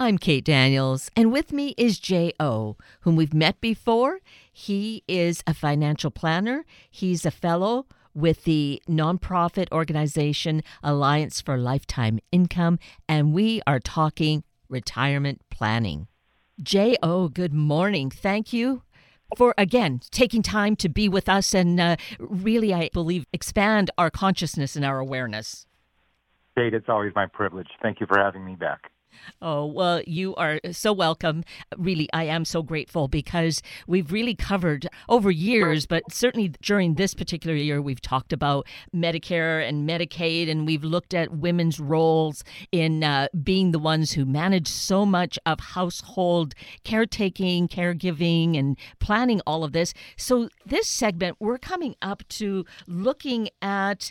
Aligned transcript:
I'm 0.00 0.16
Kate 0.16 0.44
Daniels, 0.44 1.10
and 1.16 1.32
with 1.32 1.52
me 1.52 1.74
is 1.76 1.98
J.O., 1.98 2.76
whom 3.00 3.16
we've 3.16 3.34
met 3.34 3.60
before. 3.60 4.20
He 4.52 5.02
is 5.08 5.42
a 5.44 5.52
financial 5.52 6.12
planner, 6.12 6.64
he's 6.88 7.26
a 7.26 7.32
fellow 7.32 7.84
with 8.14 8.44
the 8.44 8.80
nonprofit 8.88 9.66
organization 9.72 10.62
Alliance 10.84 11.40
for 11.40 11.58
Lifetime 11.58 12.20
Income, 12.30 12.78
and 13.08 13.32
we 13.32 13.60
are 13.66 13.80
talking 13.80 14.44
retirement 14.68 15.40
planning. 15.50 16.06
J.O., 16.62 17.30
good 17.30 17.52
morning. 17.52 18.08
Thank 18.08 18.52
you 18.52 18.82
for 19.36 19.52
again 19.58 20.00
taking 20.12 20.42
time 20.42 20.76
to 20.76 20.88
be 20.88 21.08
with 21.08 21.28
us 21.28 21.52
and 21.54 21.80
uh, 21.80 21.96
really, 22.20 22.72
I 22.72 22.88
believe, 22.92 23.26
expand 23.32 23.90
our 23.98 24.10
consciousness 24.10 24.76
and 24.76 24.84
our 24.84 25.00
awareness. 25.00 25.66
Kate, 26.56 26.72
it's 26.72 26.88
always 26.88 27.12
my 27.16 27.26
privilege. 27.26 27.68
Thank 27.82 27.98
you 27.98 28.06
for 28.06 28.20
having 28.20 28.44
me 28.44 28.54
back. 28.54 28.92
Oh, 29.40 29.66
well, 29.66 30.02
you 30.06 30.34
are 30.36 30.60
so 30.72 30.92
welcome. 30.92 31.44
Really, 31.76 32.08
I 32.12 32.24
am 32.24 32.44
so 32.44 32.62
grateful 32.62 33.08
because 33.08 33.62
we've 33.86 34.12
really 34.12 34.34
covered 34.34 34.88
over 35.08 35.30
years, 35.30 35.86
but 35.86 36.02
certainly 36.12 36.52
during 36.62 36.94
this 36.94 37.14
particular 37.14 37.54
year, 37.56 37.80
we've 37.80 38.00
talked 38.00 38.32
about 38.32 38.66
Medicare 38.94 39.66
and 39.66 39.88
Medicaid, 39.88 40.50
and 40.50 40.66
we've 40.66 40.84
looked 40.84 41.14
at 41.14 41.32
women's 41.32 41.78
roles 41.78 42.42
in 42.72 43.04
uh, 43.04 43.28
being 43.42 43.72
the 43.72 43.78
ones 43.78 44.12
who 44.12 44.24
manage 44.24 44.68
so 44.68 45.06
much 45.06 45.38
of 45.46 45.60
household 45.60 46.54
caretaking, 46.84 47.68
caregiving, 47.68 48.58
and 48.58 48.76
planning 48.98 49.40
all 49.46 49.64
of 49.64 49.72
this. 49.72 49.94
So, 50.16 50.48
this 50.66 50.88
segment, 50.88 51.36
we're 51.38 51.58
coming 51.58 51.94
up 52.02 52.26
to 52.30 52.64
looking 52.86 53.48
at 53.62 54.10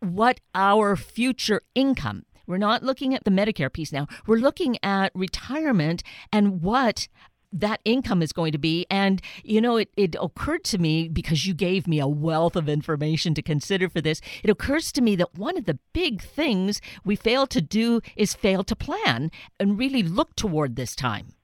what 0.00 0.40
our 0.54 0.96
future 0.96 1.62
income 1.74 2.24
we're 2.46 2.58
not 2.58 2.82
looking 2.82 3.14
at 3.14 3.24
the 3.24 3.30
Medicare 3.30 3.72
piece 3.72 3.92
now. 3.92 4.06
We're 4.26 4.38
looking 4.38 4.76
at 4.82 5.12
retirement 5.14 6.02
and 6.32 6.62
what 6.62 7.08
that 7.52 7.80
income 7.84 8.22
is 8.22 8.32
going 8.32 8.52
to 8.52 8.58
be. 8.58 8.86
And, 8.90 9.20
you 9.44 9.60
know, 9.60 9.76
it, 9.76 9.90
it 9.96 10.16
occurred 10.20 10.64
to 10.64 10.78
me 10.78 11.08
because 11.08 11.46
you 11.46 11.54
gave 11.54 11.86
me 11.86 12.00
a 12.00 12.08
wealth 12.08 12.56
of 12.56 12.68
information 12.68 13.34
to 13.34 13.42
consider 13.42 13.88
for 13.88 14.00
this. 14.00 14.20
It 14.42 14.50
occurs 14.50 14.90
to 14.92 15.02
me 15.02 15.16
that 15.16 15.34
one 15.34 15.58
of 15.58 15.66
the 15.66 15.78
big 15.92 16.22
things 16.22 16.80
we 17.04 17.14
fail 17.16 17.46
to 17.48 17.60
do 17.60 18.00
is 18.16 18.34
fail 18.34 18.64
to 18.64 18.74
plan 18.74 19.30
and 19.60 19.78
really 19.78 20.02
look 20.02 20.34
toward 20.34 20.76
this 20.76 20.96
time. 20.96 21.34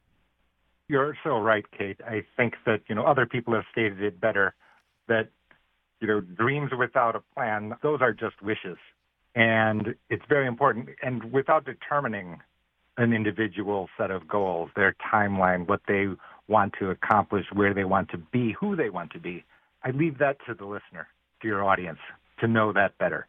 You're 0.88 1.16
so 1.22 1.38
right, 1.38 1.66
Kate. 1.76 2.00
I 2.06 2.24
think 2.36 2.54
that, 2.64 2.80
you 2.88 2.94
know, 2.94 3.04
other 3.04 3.26
people 3.26 3.54
have 3.54 3.64
stated 3.70 4.02
it 4.02 4.18
better 4.18 4.54
that, 5.06 5.28
you 6.00 6.08
know, 6.08 6.20
dreams 6.20 6.70
without 6.78 7.14
a 7.14 7.20
plan, 7.34 7.74
those 7.82 8.00
are 8.00 8.14
just 8.14 8.40
wishes. 8.40 8.78
And 9.38 9.94
it's 10.10 10.24
very 10.28 10.48
important. 10.48 10.88
And 11.00 11.32
without 11.32 11.64
determining 11.64 12.40
an 12.96 13.12
individual 13.12 13.88
set 13.96 14.10
of 14.10 14.26
goals, 14.26 14.68
their 14.74 14.96
timeline, 15.12 15.68
what 15.68 15.80
they 15.86 16.08
want 16.48 16.74
to 16.80 16.90
accomplish, 16.90 17.46
where 17.52 17.72
they 17.72 17.84
want 17.84 18.10
to 18.10 18.18
be, 18.18 18.56
who 18.58 18.74
they 18.74 18.90
want 18.90 19.12
to 19.12 19.20
be, 19.20 19.44
I 19.84 19.92
leave 19.92 20.18
that 20.18 20.38
to 20.48 20.54
the 20.54 20.64
listener, 20.64 21.06
to 21.40 21.46
your 21.46 21.62
audience, 21.62 22.00
to 22.40 22.48
know 22.48 22.72
that 22.72 22.98
better. 22.98 23.28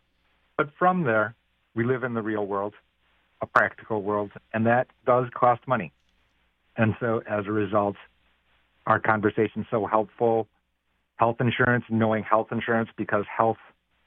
But 0.57 0.71
from 0.79 1.03
there, 1.03 1.35
we 1.75 1.83
live 1.85 2.03
in 2.03 2.15
the 2.15 2.23
real 2.23 2.47
world, 2.47 2.73
a 3.41 3.45
practical 3.45 4.01
world, 4.01 4.31
and 4.51 4.65
that 4.65 4.87
does 5.05 5.27
cost 5.35 5.61
money. 5.67 5.93
And 6.75 6.95
so 6.99 7.21
as 7.29 7.45
a 7.45 7.51
result, 7.51 7.97
our 8.87 8.99
conversation 8.99 9.63
so 9.69 9.85
helpful. 9.85 10.47
Health 11.17 11.37
insurance, 11.39 11.85
knowing 11.87 12.23
health 12.23 12.47
insurance 12.51 12.89
because 12.97 13.25
health 13.29 13.57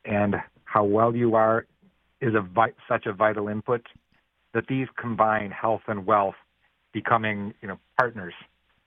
and 0.04 0.34
how 0.64 0.82
well 0.82 1.14
you 1.14 1.36
are 1.36 1.64
is 2.22 2.34
a 2.34 2.40
vi- 2.40 2.72
such 2.88 3.04
a 3.04 3.12
vital 3.12 3.48
input 3.48 3.86
that 4.54 4.66
these 4.68 4.86
combine 4.96 5.50
health 5.50 5.82
and 5.88 6.06
wealth 6.06 6.36
becoming 6.92 7.52
you 7.60 7.68
know 7.68 7.78
partners 7.98 8.34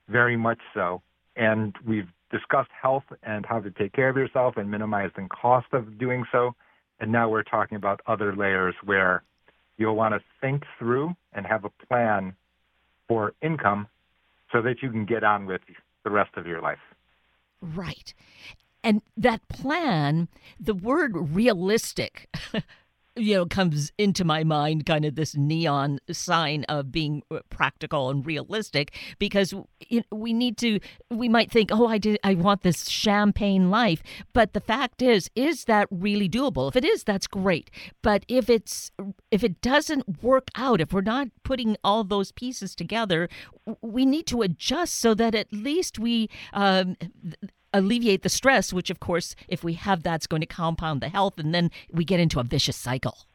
very 0.07 0.37
much 0.37 0.59
so. 0.73 1.01
And 1.35 1.75
we've 1.85 2.07
discussed 2.31 2.69
health 2.81 3.03
and 3.23 3.45
how 3.45 3.59
to 3.59 3.71
take 3.71 3.93
care 3.93 4.09
of 4.09 4.17
yourself 4.17 4.57
and 4.57 4.71
minimize 4.71 5.11
the 5.15 5.27
cost 5.29 5.67
of 5.73 5.97
doing 5.97 6.25
so. 6.31 6.55
And 6.99 7.11
now 7.11 7.29
we're 7.29 7.43
talking 7.43 7.75
about 7.75 8.01
other 8.07 8.35
layers 8.35 8.75
where 8.83 9.23
you'll 9.77 9.95
want 9.95 10.13
to 10.13 10.21
think 10.39 10.63
through 10.79 11.15
and 11.33 11.45
have 11.45 11.65
a 11.65 11.69
plan 11.87 12.35
for 13.07 13.33
income 13.41 13.87
so 14.51 14.61
that 14.61 14.81
you 14.81 14.89
can 14.89 15.05
get 15.05 15.23
on 15.23 15.45
with 15.45 15.61
the 16.03 16.09
rest 16.09 16.31
of 16.37 16.47
your 16.47 16.61
life. 16.61 16.79
Right. 17.61 18.13
And 18.83 19.01
that 19.17 19.47
plan 19.49 20.27
the 20.59 20.75
word 20.75 21.13
realistic 21.15 22.29
you 23.15 23.35
know 23.35 23.45
comes 23.45 23.91
into 23.97 24.25
my 24.25 24.43
mind 24.43 24.85
kind 24.85 25.05
of 25.05 25.15
this 25.15 25.35
neon 25.35 25.99
sign 26.11 26.63
of 26.65 26.91
being 26.91 27.23
uh, 27.31 27.39
practical 27.49 28.09
and 28.09 28.25
realistic 28.25 28.93
because 29.19 29.53
we 30.11 30.33
need 30.33 30.57
to 30.57 30.79
we 31.09 31.29
might 31.29 31.49
think 31.49 31.69
oh 31.71 31.87
i 31.87 31.97
did 31.97 32.19
i 32.23 32.33
want 32.33 32.61
this 32.63 32.89
champagne 32.89 33.69
life 33.69 34.03
but 34.33 34.53
the 34.53 34.59
fact 34.59 35.01
is 35.01 35.29
is 35.35 35.65
that 35.65 35.87
really 35.91 36.29
doable? 36.29 36.67
If 36.67 36.75
it 36.75 36.85
is 36.85 37.03
that's 37.03 37.27
great 37.27 37.69
but 38.01 38.25
if 38.27 38.49
it's 38.49 38.91
if 39.31 39.43
it 39.43 39.61
doesn't 39.61 40.21
work 40.23 40.49
out 40.55 40.81
if 40.81 40.91
we're 40.91 41.01
not 41.01 41.27
putting 41.43 41.77
all 41.83 42.03
those 42.03 42.31
pieces 42.31 42.75
together 42.75 43.29
we 43.81 44.05
need 44.05 44.27
to 44.27 44.41
adjust 44.41 44.95
so 44.95 45.13
that 45.13 45.35
at 45.35 45.51
least 45.51 45.99
we 45.99 46.29
um, 46.53 46.95
alleviate 47.77 48.23
the 48.23 48.29
stress, 48.29 48.73
which, 48.73 48.89
of 48.89 48.99
course, 48.99 49.35
if 49.47 49.63
we 49.63 49.73
have 49.73 50.03
that's 50.03 50.27
going 50.27 50.41
to 50.41 50.47
compound 50.47 51.01
the 51.01 51.09
health, 51.09 51.37
and 51.37 51.53
then 51.53 51.69
we 51.91 52.05
get 52.05 52.19
into 52.19 52.39
a 52.39 52.43
vicious 52.43 52.75
cycle. 52.75 53.25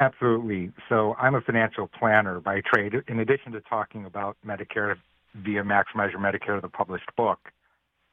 Absolutely. 0.00 0.72
So 0.88 1.14
I'm 1.18 1.34
a 1.34 1.42
financial 1.42 1.86
planner 1.86 2.40
by 2.40 2.62
trade. 2.62 2.94
In 3.06 3.20
addition 3.20 3.52
to 3.52 3.60
talking 3.60 4.06
about 4.06 4.36
Medicare 4.46 4.96
via 5.34 5.62
Maximize 5.62 6.10
Your 6.10 6.20
Medicare, 6.20 6.60
the 6.60 6.68
published 6.68 7.14
book, 7.16 7.38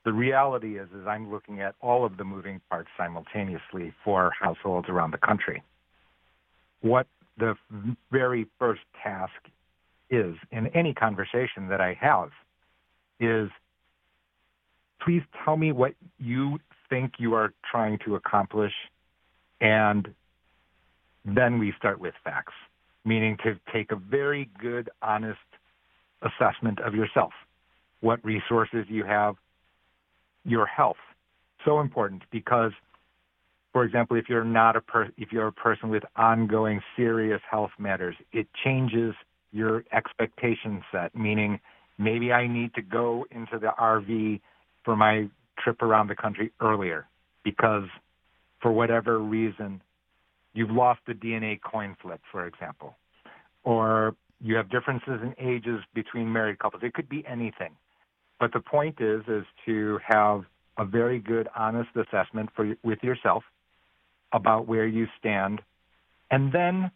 the 0.03 0.14
reality 0.14 0.78
is, 0.78 0.88
is 0.90 1.08
I'm 1.08 1.31
looking 1.31 1.62
at 1.62 1.75
all 1.81 2.06
of 2.06 2.18
the 2.18 2.24
moving 2.24 2.62
parts 2.69 2.90
simultaneously 2.98 3.94
for 4.04 4.31
households 4.40 4.90
around 4.90 5.12
the 5.12 5.18
country. 5.18 5.64
What 6.81 7.08
the 7.38 7.56
very 8.12 8.48
first 8.59 8.81
task 9.02 9.34
is 10.09 10.36
in 10.52 10.68
any 10.68 10.94
conversation 10.94 11.68
that 11.69 11.81
I 11.81 11.98
have 12.00 12.30
is 13.19 13.50
please 15.07 15.23
tell 15.45 15.56
me 15.56 15.72
what 15.72 15.94
you 16.19 16.59
think 16.90 17.13
you 17.18 17.34
are 17.34 17.53
trying 17.72 17.97
to 18.03 18.16
accomplish, 18.16 18.73
and 19.62 20.13
then 21.23 21.59
we 21.59 21.73
start 21.78 21.97
with 21.97 22.13
facts, 22.25 22.51
meaning 23.06 23.38
to 23.41 23.57
take 23.72 23.94
a 23.94 23.95
very 23.95 24.50
good, 24.59 24.90
honest 25.01 25.40
assessment 26.22 26.81
of 26.81 26.94
yourself, 26.94 27.31
what 28.01 28.23
resources 28.25 28.85
you 28.90 29.06
have, 29.06 29.35
your 30.44 30.66
health. 30.66 30.97
So 31.63 31.79
important 31.79 32.24
because, 32.29 32.74
for 33.72 33.85
example, 33.85 34.18
if 34.18 34.25
you're 34.28 34.44
not 34.44 34.75
a 34.75 34.81
per- 34.81 35.12
if 35.18 35.31
you're 35.31 35.47
a 35.47 35.53
person 35.53 35.88
with 35.88 36.03
ongoing 36.18 36.81
serious 36.97 37.41
health 37.50 37.72
matters, 37.79 38.16
it 38.34 38.47
changes 38.66 39.16
your 39.53 39.85
expectation 39.94 40.84
set. 40.91 41.16
Meaning, 41.16 41.62
maybe 41.97 42.34
I 42.34 42.45
need 42.45 42.74
to 42.74 42.81
go 42.81 43.25
into 43.31 43.57
the 43.57 43.72
RV 43.79 44.41
for 44.88 44.96
my 44.96 45.28
trip 45.59 45.81
around 45.81 46.08
the 46.08 46.16
country 46.16 46.50
earlier 46.62 47.06
because 47.44 47.90
for 48.62 48.72
whatever 48.72 49.20
reason 49.20 49.81
you've 50.53 50.72
lost 50.72 51.02
the 51.06 51.14
DNA 51.14 51.59
coin 51.62 51.98
flip, 52.02 52.22
for 52.31 52.48
example, 52.48 52.96
or 53.66 54.16
you 54.40 54.56
have 54.56 54.70
differences 54.70 55.20
in 55.22 55.36
ages 55.38 55.81
between 55.94 56.31
married 56.31 56.59
couples. 56.59 56.84
It 56.86 56.94
could 56.94 57.09
be 57.09 57.22
anything. 57.28 57.75
But 58.40 58.53
the 58.53 58.62
point 58.62 59.02
is 59.02 59.24
is 59.28 59.44
to 59.66 60.00
have 60.08 60.46
a 60.78 60.86
very 60.86 61.19
good 61.19 61.50
honest 61.54 61.90
assessment 61.94 62.50
for 62.56 62.74
with 62.81 63.00
yourself 63.04 63.44
about 64.31 64.68
where 64.68 64.88
you 64.88 65.08
stand 65.19 65.59
and 66.31 66.54
then 66.54 66.92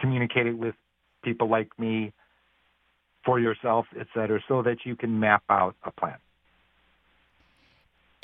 communicate 0.00 0.48
it 0.48 0.58
with 0.58 0.74
people 1.22 1.48
like 1.48 1.68
me 1.78 2.12
for 3.24 3.38
yourself, 3.38 3.86
et 3.96 4.08
cetera, 4.12 4.40
so 4.48 4.60
that 4.62 4.78
you 4.84 4.96
can 4.96 5.20
map 5.20 5.44
out 5.48 5.76
a 5.84 5.92
plan. 5.92 6.16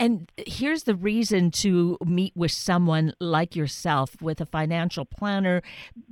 And 0.03 0.33
here's 0.37 0.83
the 0.83 0.97
reason 0.97 1.53
to 1.53 1.97
meet 2.05 2.37
with 2.37 2.51
someone 2.51 3.15
like 3.21 3.55
yourself 3.55 4.21
with 4.21 4.41
a 4.41 4.47
financial 4.47 5.05
planner 5.05 5.63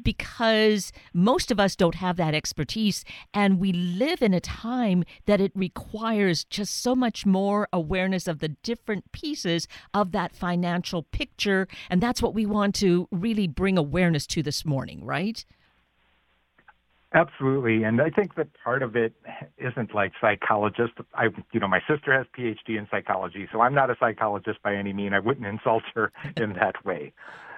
because 0.01 0.93
most 1.13 1.51
of 1.51 1.59
us 1.59 1.75
don't 1.75 1.97
have 1.97 2.17
that 2.17 2.33
expertise. 2.33 3.05
And 3.35 3.59
we 3.59 3.73
live 3.73 4.23
in 4.23 4.33
a 4.33 4.39
time 4.39 5.03
that 5.27 5.41
it 5.41 5.51
requires 5.57 6.45
just 6.45 6.81
so 6.81 6.95
much 6.95 7.27
more 7.27 7.67
awareness 7.73 8.29
of 8.29 8.39
the 8.39 8.51
different 8.51 9.11
pieces 9.11 9.67
of 9.93 10.13
that 10.13 10.37
financial 10.37 11.03
picture. 11.03 11.67
And 11.91 12.01
that's 12.01 12.23
what 12.23 12.33
we 12.33 12.47
want 12.47 12.77
to 12.77 13.09
really 13.11 13.49
bring 13.49 13.77
awareness 13.77 14.25
to 14.29 14.43
this 14.45 14.65
morning, 14.65 15.05
right? 15.05 15.45
Absolutely, 17.13 17.83
and 17.83 18.01
I 18.01 18.09
think 18.11 18.37
that 18.37 18.49
part 18.63 18.85
of 18.85 18.95
it 18.95 19.13
isn't 19.59 19.93
like 19.95 20.13
psychologist. 20.21 20.93
I, 21.13 21.25
you 21.53 21.59
know, 21.59 21.67
my 21.67 21.81
sister 21.89 22.17
has 22.17 22.25
PhD 22.39 22.79
in 22.79 22.87
psychology, 22.89 23.49
so 23.53 23.61
I'm 23.63 23.75
not 23.75 23.91
a 23.91 23.97
psychologist 23.99 24.63
by 24.63 24.77
any 24.77 24.93
mean. 24.93 25.13
I 25.13 25.19
wouldn't 25.19 25.47
insult 25.47 25.83
her 25.95 26.13
in 26.37 26.53
that 26.55 26.85
way. 26.85 27.13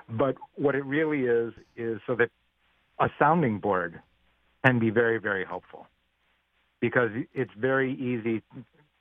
But 0.09 0.37
what 0.55 0.75
it 0.75 0.85
really 0.87 1.25
is 1.25 1.53
is 1.77 2.01
so 2.07 2.15
that 2.17 2.31
a 2.99 3.11
sounding 3.19 3.59
board 3.59 4.01
can 4.65 4.79
be 4.79 4.89
very, 4.89 5.19
very 5.19 5.45
helpful 5.45 5.87
because 6.81 7.11
it's 7.35 7.53
very 7.59 7.93
easy. 7.95 8.43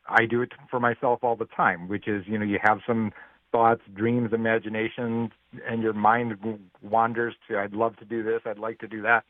I 0.07 0.25
do 0.25 0.41
it 0.41 0.51
for 0.69 0.81
myself 0.81 1.23
all 1.23 1.37
the 1.37 1.47
time, 1.55 1.87
which 1.87 2.07
is, 2.09 2.23
you 2.27 2.37
know, 2.37 2.45
you 2.45 2.59
have 2.61 2.79
some 2.85 3.13
thoughts, 3.53 3.81
dreams, 3.93 4.31
imaginations, 4.33 5.31
and 5.67 5.81
your 5.81 5.93
mind 5.93 6.37
wanders 6.81 7.35
to, 7.47 7.57
I'd 7.57 7.73
love 7.73 7.95
to 7.97 8.05
do 8.05 8.23
this, 8.23 8.41
I'd 8.45 8.59
like 8.59 8.79
to 8.79 8.87
do 8.87 9.01
that. 9.03 9.23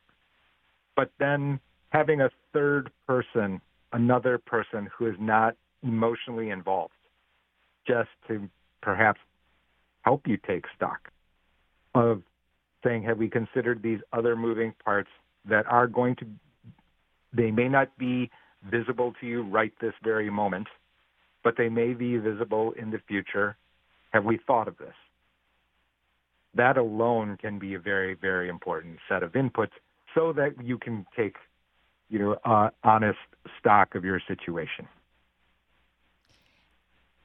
But 0.96 1.12
then 1.20 1.60
having 1.90 2.22
a 2.22 2.30
third 2.54 2.92
person, 3.08 3.62
another 3.94 4.38
person 4.38 4.90
who 4.98 5.08
is 5.08 5.16
not 5.20 5.56
emotionally 5.84 6.50
involved, 6.50 6.94
just 7.88 8.10
to 8.28 8.50
perhaps 8.82 9.20
help 10.04 10.28
you 10.28 10.38
take 10.48 10.66
stock 10.76 11.10
of 11.94 12.22
saying, 12.84 13.04
have 13.04 13.18
we 13.18 13.30
considered 13.30 13.82
these 13.84 14.00
other 14.14 14.36
moving 14.36 14.74
parts 14.84 15.10
that 15.46 15.66
are 15.68 15.88
going 15.88 16.16
to, 16.16 16.26
they 17.34 17.52
may 17.52 17.68
not 17.68 17.96
be 17.98 18.30
visible 18.70 19.14
to 19.20 19.28
you 19.28 19.44
right 19.44 19.74
this 19.82 19.94
very 20.04 20.30
moment, 20.30 20.68
but 21.44 21.56
they 21.58 21.70
may 21.70 21.94
be 21.94 22.18
visible 22.18 22.74
in 22.80 22.92
the 22.92 23.00
future. 23.08 23.58
Have 24.12 24.26
we 24.26 24.40
thought 24.46 24.68
of 24.68 24.78
this? 24.78 24.94
That 26.54 26.78
alone 26.78 27.38
can 27.38 27.60
be 27.60 27.76
a 27.76 27.80
very, 27.80 28.14
very 28.14 28.50
important 28.50 28.98
set 29.08 29.24
of 29.24 29.32
inputs 29.34 29.72
so 30.16 30.34
that 30.34 30.64
you 30.64 30.78
can 30.78 31.06
take, 31.16 31.36
you 32.10 32.20
know, 32.20 32.38
uh, 32.46 32.70
honest 32.84 33.20
stock 33.60 33.96
of 33.96 34.04
your 34.04 34.22
situation. 34.28 34.88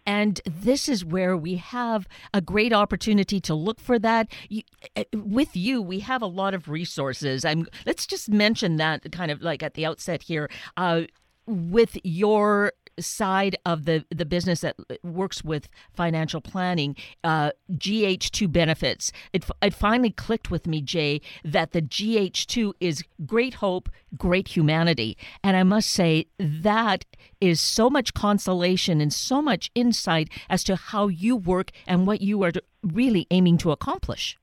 And 0.06 0.40
this 0.46 0.88
is 0.88 1.04
where 1.04 1.36
we 1.36 1.56
have 1.56 2.06
a 2.32 2.40
great 2.40 2.72
opportunity 2.72 3.40
to 3.40 3.54
look 3.54 3.80
for 3.80 3.98
that. 3.98 4.28
You, 4.48 4.62
eh, 4.94 5.02
with 5.12 5.56
you, 5.56 5.82
we 5.82 5.98
have 6.00 6.22
a 6.22 6.26
lot 6.26 6.54
of 6.54 6.68
resources. 6.68 7.44
I'm, 7.44 7.66
let's 7.84 8.06
just 8.06 8.28
mention 8.28 8.76
that 8.76 9.10
kind 9.10 9.32
of 9.32 9.42
like 9.42 9.64
at 9.64 9.74
the 9.74 9.84
outset 9.84 10.22
here. 10.22 10.48
Uh, 10.76 11.02
with 11.48 11.96
your 12.04 12.72
side 12.98 13.56
of 13.64 13.84
the, 13.84 14.04
the 14.10 14.24
business 14.24 14.60
that 14.60 14.76
works 15.02 15.44
with 15.44 15.68
financial 15.92 16.40
planning, 16.40 16.96
uh, 17.24 17.50
GH2 17.72 18.50
benefits. 18.50 19.12
It, 19.32 19.44
it 19.62 19.74
finally 19.74 20.10
clicked 20.10 20.50
with 20.50 20.66
me, 20.66 20.82
Jae, 20.82 21.20
that 21.44 21.72
the 21.72 21.82
GH2 21.82 22.72
is 22.80 23.04
great 23.24 23.54
hope, 23.54 23.88
great 24.16 24.48
humanity. 24.48 25.16
And 25.42 25.56
I 25.56 25.62
must 25.62 25.90
say, 25.90 26.26
that 26.38 27.04
is 27.40 27.60
so 27.60 27.90
much 27.90 28.14
consolation 28.14 29.00
and 29.00 29.12
so 29.12 29.42
much 29.42 29.70
insight 29.74 30.28
as 30.48 30.64
to 30.64 30.76
how 30.76 31.08
you 31.08 31.36
work 31.36 31.70
and 31.86 32.06
what 32.06 32.20
you 32.20 32.42
are 32.42 32.52
really 32.82 33.26
aiming 33.30 33.58
to 33.58 33.72
accomplish. 33.72 34.38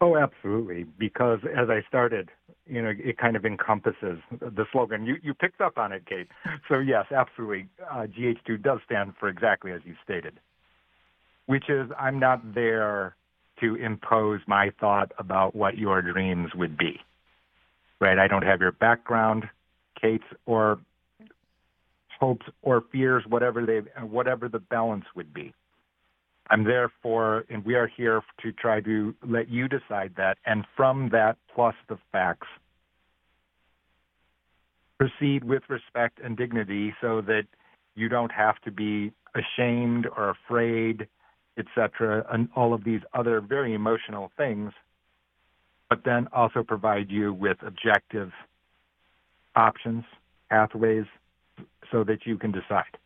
Oh, 0.00 0.16
absolutely. 0.16 0.84
Because 0.98 1.40
as 1.44 1.68
I 1.68 1.82
started, 1.86 2.30
you 2.66 2.82
know, 2.82 2.92
it 2.96 3.18
kind 3.18 3.36
of 3.36 3.44
encompasses 3.44 4.18
the 4.40 4.64
slogan. 4.72 5.04
You 5.04 5.16
you 5.22 5.34
picked 5.34 5.60
up 5.60 5.76
on 5.76 5.92
it, 5.92 6.06
Kate. 6.06 6.28
So 6.68 6.78
yes, 6.78 7.06
absolutely. 7.14 7.68
Uh, 7.90 8.06
GH2 8.06 8.62
does 8.62 8.78
stand 8.86 9.12
for 9.18 9.28
exactly 9.28 9.72
as 9.72 9.80
you 9.84 9.94
stated, 10.04 10.34
which 11.46 11.68
is 11.68 11.90
I'm 11.98 12.18
not 12.18 12.54
there 12.54 13.16
to 13.60 13.74
impose 13.74 14.40
my 14.46 14.70
thought 14.80 15.12
about 15.18 15.54
what 15.54 15.76
your 15.76 16.00
dreams 16.00 16.50
would 16.54 16.78
be. 16.78 17.00
Right? 18.00 18.18
I 18.18 18.26
don't 18.28 18.44
have 18.44 18.60
your 18.60 18.72
background, 18.72 19.44
Kate's, 20.00 20.24
or 20.46 20.78
hopes 22.18 22.46
or 22.62 22.84
fears, 22.92 23.24
whatever 23.28 23.66
they, 23.66 23.80
whatever 24.02 24.48
the 24.48 24.58
balance 24.58 25.04
would 25.14 25.34
be. 25.34 25.52
I'm 26.50 26.64
there 26.64 26.90
for, 27.00 27.44
and 27.48 27.64
we 27.64 27.76
are 27.76 27.86
here 27.86 28.22
to 28.42 28.52
try 28.52 28.80
to 28.80 29.14
let 29.26 29.48
you 29.48 29.68
decide 29.68 30.12
that. 30.16 30.36
And 30.44 30.64
from 30.76 31.08
that, 31.10 31.36
plus 31.54 31.76
the 31.88 31.96
facts, 32.10 32.48
proceed 34.98 35.44
with 35.44 35.62
respect 35.68 36.18
and 36.22 36.36
dignity 36.36 36.92
so 37.00 37.20
that 37.22 37.44
you 37.94 38.08
don't 38.08 38.32
have 38.32 38.60
to 38.62 38.72
be 38.72 39.12
ashamed 39.34 40.08
or 40.16 40.30
afraid, 40.30 41.06
etc., 41.56 42.26
and 42.32 42.48
all 42.56 42.74
of 42.74 42.82
these 42.82 43.00
other 43.14 43.40
very 43.40 43.72
emotional 43.72 44.32
things, 44.36 44.72
but 45.88 46.02
then 46.04 46.26
also 46.32 46.64
provide 46.64 47.10
you 47.10 47.32
with 47.32 47.58
objective 47.64 48.32
options, 49.54 50.04
pathways, 50.48 51.06
so 51.92 52.02
that 52.02 52.26
you 52.26 52.36
can 52.36 52.50
decide 52.50 52.96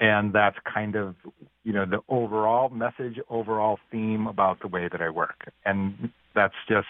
and 0.00 0.32
that's 0.32 0.56
kind 0.72 0.96
of 0.96 1.14
you 1.62 1.72
know 1.72 1.86
the 1.86 2.00
overall 2.08 2.68
message 2.68 3.18
overall 3.30 3.78
theme 3.90 4.26
about 4.26 4.60
the 4.60 4.68
way 4.68 4.88
that 4.90 5.00
i 5.00 5.08
work. 5.08 5.50
And 5.64 6.10
that's 6.34 6.54
just 6.68 6.88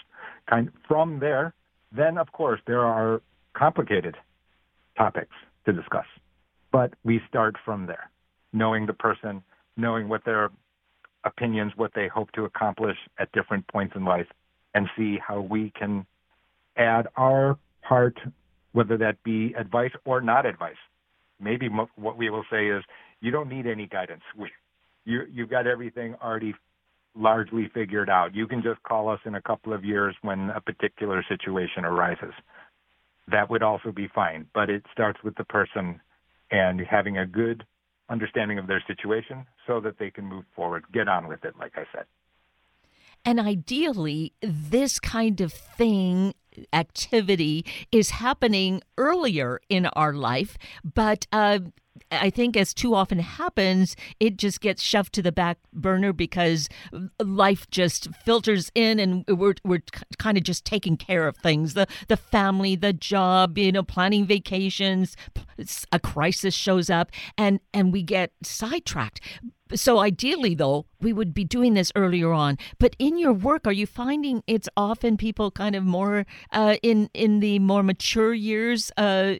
kind 0.49 0.69
of 0.69 0.75
from 0.89 1.21
there 1.21 1.55
then 1.93 2.19
of 2.19 2.33
course 2.33 2.61
there 2.67 2.85
are 2.85 3.21
complicated 3.55 4.17
topics 4.97 5.35
to 5.65 5.73
discuss. 5.73 6.07
But 6.73 6.95
we 7.05 7.21
start 7.29 7.55
from 7.65 7.87
there. 7.87 8.11
Knowing 8.53 8.87
the 8.87 8.93
person 8.93 9.43
knowing 9.77 10.09
what 10.09 10.25
their 10.25 10.51
opinions 11.25 11.73
what 11.77 11.93
they 11.95 12.09
hope 12.09 12.31
to 12.33 12.45
accomplish 12.45 12.97
at 13.19 13.31
different 13.33 13.67
points 13.69 13.95
in 13.97 14.05
life 14.05 14.27
and 14.75 14.89
see 14.97 15.19
how 15.27 15.41
we 15.41 15.73
can 15.79 16.07
add 16.77 17.07
our 17.17 17.59
part 17.83 18.19
whether 18.73 18.97
that 18.97 19.23
be 19.23 19.55
advice 19.59 19.93
or 20.05 20.21
not 20.21 20.47
advice 20.47 20.77
maybe 21.41 21.69
what 21.69 22.17
we 22.17 22.31
will 22.31 22.45
say 22.51 22.69
is 22.69 22.83
you 23.21 23.31
don't 23.31 23.49
need 23.49 23.67
any 23.67 23.87
guidance. 23.87 24.23
We, 24.37 24.51
you, 25.05 25.23
you've 25.31 25.51
got 25.51 25.67
everything 25.67 26.15
already 26.23 26.55
largely 27.15 27.71
figured 27.73 28.11
out. 28.11 28.35
You 28.35 28.47
can 28.47 28.63
just 28.63 28.83
call 28.83 29.09
us 29.09 29.21
in 29.25 29.35
a 29.35 29.43
couple 29.43 29.73
of 29.73 29.85
years 29.85 30.17
when 30.23 30.51
a 30.51 30.61
particular 30.61 31.25
situation 31.29 31.85
arises. 31.85 32.33
That 33.29 33.49
would 33.51 33.63
also 33.63 33.93
be 33.93 34.09
fine, 34.15 34.47
but 34.53 34.69
it 34.69 34.85
starts 34.93 35.23
with 35.23 35.37
the 35.37 35.45
person 35.45 36.01
and 36.51 36.81
having 36.81 37.19
a 37.19 37.27
good 37.27 37.65
understanding 38.11 38.59
of 38.59 38.67
their 38.67 38.83
situation 38.87 39.47
so 39.67 39.81
that 39.81 39.99
they 39.99 40.11
can 40.11 40.27
move 40.27 40.45
forward, 40.55 40.85
get 40.93 41.09
on 41.09 41.29
with 41.29 41.45
it, 41.45 41.55
like 41.59 41.73
I 41.77 41.85
said. 41.93 42.05
And 43.25 43.41
ideally, 43.41 44.35
this 44.43 45.01
kind 45.01 45.41
of 45.41 45.53
thing 45.53 46.35
activity 46.73 47.65
is 47.93 48.11
happening 48.11 48.83
earlier 48.99 49.61
in 49.69 49.87
our 49.87 50.13
life, 50.13 50.57
but 50.83 51.27
uh, 51.33 51.61
I 52.11 52.31
think, 52.31 52.57
as 52.57 52.75
too 52.75 52.95
often 52.95 53.19
happens, 53.21 53.97
it 54.19 54.37
just 54.37 54.61
gets 54.61 54.83
shoved 54.83 55.13
to 55.15 55.23
the 55.23 55.33
back 55.33 55.59
burner 55.73 56.13
because 56.13 56.69
life 57.23 57.69
just 57.71 58.09
filters 58.25 58.71
in, 58.75 58.99
and 58.99 59.25
we're 59.29 59.55
we're 59.65 59.83
kind 60.19 60.37
of 60.37 60.43
just 60.43 60.65
taking 60.65 60.97
care 60.97 61.29
of 61.29 61.37
things 61.37 61.75
the 61.75 61.87
the 62.09 62.17
family, 62.17 62.75
the 62.77 62.93
job, 62.93 63.59
you 63.59 63.73
know, 63.73 63.83
planning 63.83 64.27
vacations. 64.27 65.17
A 65.93 66.01
crisis 66.01 66.55
shows 66.55 66.91
up, 66.91 67.11
and 67.39 67.61
and 67.73 67.93
we 67.93 68.03
get 68.03 68.33
sidetracked. 68.43 69.21
So 69.73 69.99
ideally, 69.99 70.55
though, 70.55 70.85
we 71.01 71.13
would 71.13 71.33
be 71.33 71.45
doing 71.45 71.73
this 71.73 71.91
earlier 71.97 72.33
on. 72.33 72.59
But 72.79 72.95
in 72.99 73.19
your 73.19 73.33
work, 73.33 73.67
are 73.67 73.73
you 73.73 73.87
finding 73.87 74.43
it's 74.47 74.69
often 74.77 75.17
people 75.17 75.51
kind 75.51 75.75
of 75.75 75.85
more 75.85 76.27
uh, 76.53 76.77
in 76.83 77.09
in 77.15 77.41
the 77.41 77.59
more 77.61 77.83
mature 77.83 78.35
years 78.35 78.93
uh, 78.99 79.35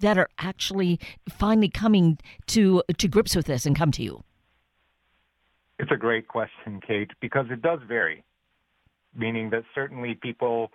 that 0.00 0.16
are 0.16 0.30
actually 0.38 0.98
finally 1.28 1.68
coming 1.68 2.18
to 2.46 2.82
to 2.96 3.08
grips 3.08 3.36
with 3.36 3.46
this 3.46 3.66
and 3.66 3.76
come 3.76 3.92
to 3.92 4.02
you? 4.02 4.24
It's 5.78 5.90
a 5.90 5.96
great 5.96 6.28
question, 6.28 6.80
Kate, 6.86 7.10
because 7.20 7.46
it 7.50 7.60
does 7.60 7.80
vary. 7.86 8.24
Meaning 9.14 9.50
that 9.50 9.64
certainly 9.74 10.14
people, 10.14 10.70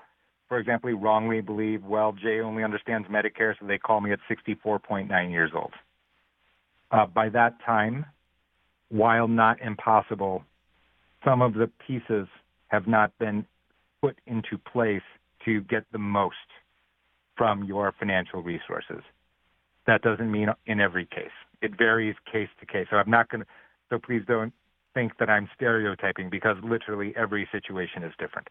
for 0.50 0.60
example, 0.60 0.92
wrongly 0.92 1.42
believe, 1.42 1.84
well, 1.84 2.14
Jae 2.14 2.44
only 2.44 2.64
understands 2.64 3.08
Medicare, 3.08 3.56
so 3.60 3.66
they 3.66 3.80
call 3.80 4.02
me 4.02 4.12
at 4.12 4.20
64.9 4.30 5.32
years 5.32 5.52
old. 5.56 5.74
Uh, 6.92 7.06
by 7.08 7.30
that 7.30 7.56
time, 7.66 8.06
while 8.90 9.28
not 9.28 9.60
impossible, 9.62 10.44
some 11.24 11.42
of 11.42 11.54
the 11.54 11.70
pieces 11.86 12.28
have 12.68 12.88
not 12.88 13.18
been 13.20 13.46
put 14.02 14.18
into 14.28 14.58
place 14.58 15.02
to 15.46 15.62
get 15.62 15.84
the 15.92 15.98
most 15.98 16.36
from 17.36 17.64
your 17.64 17.94
financial 18.00 18.42
resources. 18.42 19.02
That 19.86 20.02
doesn't 20.02 20.32
mean 20.32 20.50
in 20.66 20.80
every 20.80 21.06
case. 21.06 21.32
It 21.62 21.78
varies 21.78 22.16
case 22.32 22.50
to 22.60 22.66
case. 22.66 22.88
So 22.90 22.98
I'm 22.98 23.10
not 23.10 23.30
going 23.30 23.42
to, 23.42 23.48
so 23.90 24.00
please 24.00 24.24
don't 24.28 24.54
think 24.94 25.18
that 25.20 25.30
I'm 25.30 25.50
stereotyping 25.56 26.30
because 26.30 26.58
literally 26.64 27.14
every 27.16 27.48
situation 27.52 28.04
is 28.04 28.14
different. 28.20 28.48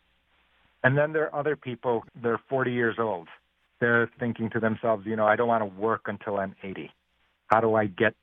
And 0.85 0.97
then 0.97 1.13
there 1.13 1.25
are 1.25 1.41
other 1.41 1.57
people, 1.57 2.05
they're 2.23 2.41
40 2.49 2.73
years 2.73 2.97
old. 2.99 3.29
They're 3.81 4.11
thinking 4.19 4.49
to 4.51 4.61
themselves, 4.61 5.05
you 5.07 5.17
know, 5.17 5.27
I 5.27 5.37
don't 5.37 5.49
want 5.49 5.63
to 5.63 5.81
work 5.81 6.03
until 6.07 6.39
I'm 6.39 6.55
80. 6.63 6.91
How 7.49 7.61
do 7.61 7.75
I 7.75 7.87
get 7.87 8.15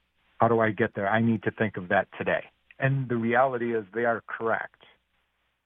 how 0.44 0.50
do 0.50 0.60
I 0.60 0.72
get 0.72 0.94
there? 0.94 1.08
I 1.08 1.22
need 1.22 1.42
to 1.44 1.52
think 1.52 1.78
of 1.78 1.88
that 1.88 2.10
today. 2.18 2.44
And 2.78 3.08
the 3.08 3.16
reality 3.16 3.74
is 3.74 3.86
they 3.96 4.04
are 4.04 4.22
correct. 4.28 4.84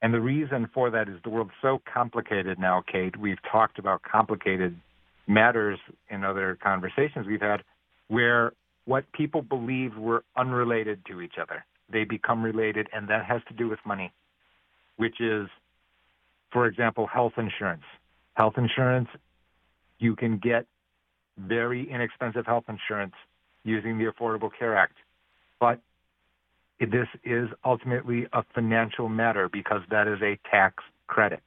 And 0.03 0.13
the 0.13 0.21
reason 0.21 0.69
for 0.71 0.91
that 0.91 1.09
is 1.09 1.15
the 1.23 1.31
world's 1.31 1.49
so 1.63 1.81
complicated 1.91 2.59
now, 2.59 2.83
Kate. 2.91 3.17
We've 3.17 3.41
talked 3.51 3.79
about 3.79 4.03
complicated 4.03 4.79
matters 5.27 5.79
in 6.11 6.23
other 6.23 6.59
conversations 6.61 7.25
we've 7.25 7.41
had 7.41 7.63
where 8.07 8.51
what 8.85 9.11
people 9.13 9.41
believed 9.41 9.97
were 9.97 10.23
unrelated 10.37 11.03
to 11.07 11.21
each 11.21 11.39
other, 11.41 11.65
they 11.91 12.03
become 12.03 12.43
related, 12.43 12.87
and 12.93 13.09
that 13.09 13.25
has 13.25 13.41
to 13.47 13.55
do 13.55 13.67
with 13.67 13.79
money, 13.83 14.13
which 14.97 15.19
is, 15.19 15.47
for 16.53 16.67
example, 16.67 17.07
health 17.07 17.33
insurance. 17.37 17.83
Health 18.35 18.53
insurance, 18.57 19.09
you 19.97 20.15
can 20.15 20.37
get 20.37 20.67
very 21.35 21.89
inexpensive 21.89 22.45
health 22.45 22.65
insurance 22.69 23.15
using 23.63 23.97
the 23.97 24.05
Affordable 24.05 24.49
Care 24.57 24.77
Act. 24.77 24.95
But 25.59 25.79
this 26.79 27.07
is 27.23 27.49
ultimately 27.65 28.27
a 28.33 28.43
financial 28.53 29.09
matter 29.09 29.49
because 29.51 29.81
that 29.89 30.07
is 30.07 30.21
a 30.21 30.37
tax 30.49 30.83
credit. 31.07 31.41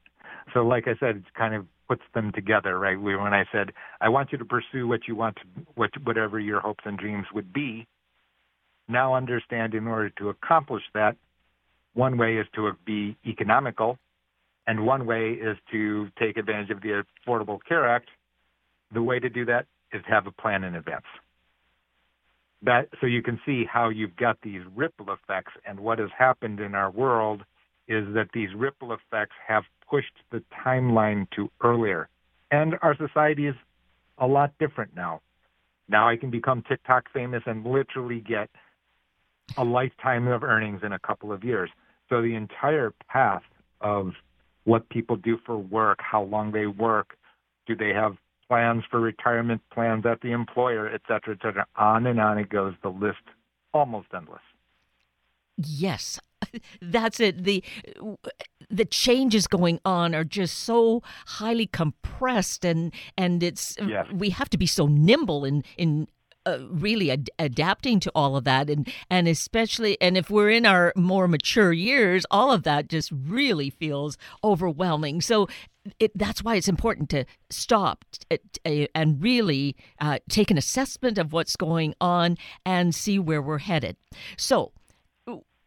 So, 0.53 0.61
like 0.61 0.89
I 0.89 0.95
said, 0.99 1.17
it 1.17 1.25
kind 1.37 1.55
of 1.55 1.67
puts 1.89 2.03
them 2.15 2.33
together, 2.33 2.79
right? 2.79 3.01
When 3.01 3.19
I 3.19 3.45
said, 3.53 3.73
I 4.01 4.09
want 4.09 4.33
you 4.33 4.39
to 4.39 4.45
pursue 4.45 4.87
what 4.87 5.01
you 5.07 5.15
want 5.15 5.37
to, 5.37 5.43
what, 5.75 5.91
whatever 6.05 6.39
your 6.39 6.61
hopes 6.61 6.85
and 6.85 6.99
dreams 6.99 7.27
would 7.35 7.53
be, 7.53 7.87
now 8.89 9.15
understand 9.15 9.75
in 9.75 9.87
order 9.87 10.11
to 10.19 10.29
accomplish 10.29 10.83
that, 10.95 11.17
one 11.95 12.17
way 12.17 12.37
is 12.37 12.47
to 12.55 12.73
be 12.85 13.17
economical, 13.27 13.99
and 14.67 14.87
one 14.87 15.07
way 15.07 15.31
is 15.33 15.57
to 15.73 16.09
take 16.19 16.37
advantage 16.37 16.71
of 16.71 16.81
the 16.81 17.03
Affordable 17.27 17.59
Care 17.69 17.89
Act. 17.89 18.09
The 18.93 19.03
way 19.03 19.19
to 19.19 19.29
do 19.29 19.45
that 19.47 19.67
is 19.93 20.03
to 20.05 20.11
have 20.11 20.27
a 20.27 20.33
plan 20.33 20.65
in 20.65 20.77
advance. 20.77 21.05
That 22.63 22.89
so 23.01 23.07
you 23.07 23.23
can 23.23 23.41
see 23.47 23.65
how 23.65 23.89
you've 23.89 24.17
got 24.17 24.39
these 24.43 24.61
ripple 24.75 25.13
effects, 25.13 25.53
and 25.65 25.81
what 25.81 25.99
has 25.99 26.11
happened 26.17 26.61
in 26.61 26.75
our 26.75 26.91
world 26.91 27.43
is 27.89 28.07
that 28.15 28.29
these 28.35 28.51
ripple 28.55 28.93
effects 28.93 29.35
have 29.47 29.65
pushed 29.89 30.13
the 30.31 30.43
timeline 30.65 31.29
to 31.31 31.51
earlier, 31.63 32.09
and 32.51 32.77
our 32.83 32.95
society 32.97 33.47
is 33.47 33.55
a 34.19 34.27
lot 34.27 34.53
different 34.59 34.95
now. 34.95 35.21
Now 35.89 36.09
I 36.09 36.17
can 36.17 36.31
become 36.31 36.63
TikTok 36.69 37.11
famous 37.13 37.43
and 37.47 37.65
literally 37.65 38.21
get 38.21 38.49
a 39.57 39.65
lifetime 39.65 40.29
of 40.29 40.45
earnings 40.45 40.83
in 40.85 40.93
a 40.93 40.99
couple 40.99 41.33
of 41.33 41.43
years. 41.43 41.71
So 42.09 42.23
the 42.23 42.35
entire 42.35 42.93
path 43.09 43.43
of 43.81 44.13
what 44.65 44.89
people 44.91 45.17
do 45.17 45.39
for 45.45 45.57
work, 45.57 45.99
how 46.01 46.23
long 46.23 46.53
they 46.53 46.67
work, 46.67 47.17
do 47.67 47.75
they 47.75 47.91
have 47.91 48.17
plans 48.51 48.83
for 48.91 48.99
retirement 48.99 49.63
plans 49.73 50.05
at 50.05 50.21
the 50.23 50.33
employer, 50.33 50.89
et 50.89 51.03
cetera, 51.07 51.35
et 51.35 51.39
cetera. 51.41 51.67
On 51.77 52.05
and 52.05 52.21
on 52.21 52.37
it 52.37 52.49
goes, 52.49 52.75
the 52.83 52.89
list 52.89 53.23
almost 53.73 54.09
endless. 54.15 54.41
Yes, 55.57 56.19
that's 56.83 57.21
it. 57.21 57.45
The 57.45 57.63
the 58.69 58.85
changes 58.85 59.47
going 59.47 59.79
on 59.85 60.15
are 60.17 60.25
just 60.25 60.59
so 60.59 61.03
highly 61.27 61.67
compressed, 61.67 62.65
and 62.65 62.93
and 63.17 63.43
it's 63.43 63.77
yes. 63.87 64.07
we 64.13 64.31
have 64.31 64.51
to 64.51 64.59
be 64.59 64.67
so 64.67 64.87
nimble 64.87 65.45
in 65.45 65.63
in 65.79 66.09
uh, 66.51 66.59
really 66.71 67.11
ad- 67.11 67.31
adapting 67.39 68.01
to 68.01 68.13
all 68.15 68.37
of 68.37 68.45
that. 68.45 68.69
And 68.71 68.91
and 69.11 69.29
especially 69.29 70.01
and 70.01 70.17
if 70.17 70.31
we're 70.31 70.51
in 70.51 70.67
our 70.67 70.93
more 70.97 71.29
mature 71.29 71.73
years 71.73 72.25
all 72.31 72.53
of 72.53 72.63
that 72.65 72.89
just 72.89 73.11
really 73.13 73.71
feels 73.71 74.17
overwhelming. 74.43 75.21
So 75.21 75.49
it, 75.99 76.13
that's 76.15 76.43
why 76.45 76.57
it's 76.57 76.69
important 76.69 77.09
to 77.11 77.25
stop 77.49 78.05
and 78.65 79.23
really 79.23 79.77
uh, 80.01 80.19
take 80.29 80.51
an 80.51 80.59
assessment 80.59 81.17
of 81.19 81.33
what's 81.33 81.57
going 81.57 81.95
on 82.01 82.37
and 82.67 82.95
see 82.95 83.19
where 83.19 83.41
we're 83.41 83.59
headed. 83.59 83.97
So 84.37 84.73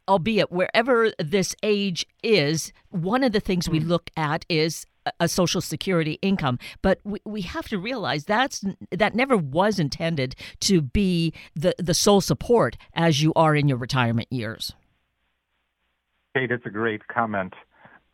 albeit 0.08 0.52
wherever 0.52 1.12
this 1.18 1.56
age 1.63 2.06
is, 2.24 2.74
one 2.90 3.24
of 3.24 3.32
the 3.32 3.40
things 3.40 3.70
we 3.70 3.80
hmm. 3.80 3.88
look 3.88 4.10
at 4.18 4.46
is 4.50 4.86
a 5.19 5.27
social 5.27 5.62
security 5.62 6.19
income 6.22 6.60
but 6.81 7.00
we, 7.03 7.19
we 7.25 7.41
have 7.41 7.67
to 7.67 7.77
realize 7.77 8.25
that's 8.25 8.63
that 8.91 9.15
never 9.15 9.38
was 9.38 9.79
intended 9.79 10.36
to 10.60 10.81
be 10.81 11.33
the 11.55 11.74
the 11.77 11.93
sole 11.93 12.22
support 12.22 12.77
as 12.93 13.22
you 13.22 13.33
are 13.36 13.55
in 13.55 13.67
your 13.67 13.77
retirement 13.77 14.27
years. 14.31 14.74
Kate 16.36 16.51
it's 16.51 16.65
a 16.65 16.69
great 16.69 17.07
comment 17.07 17.53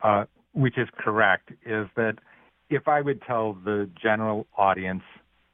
uh, 0.02 0.24
which 0.52 0.78
is 0.78 0.88
correct 0.96 1.50
is 1.64 1.86
that 1.96 2.16
if 2.68 2.88
i 2.88 3.00
would 3.00 3.22
tell 3.22 3.54
the 3.64 3.88
general 4.00 4.46
audience 4.56 5.02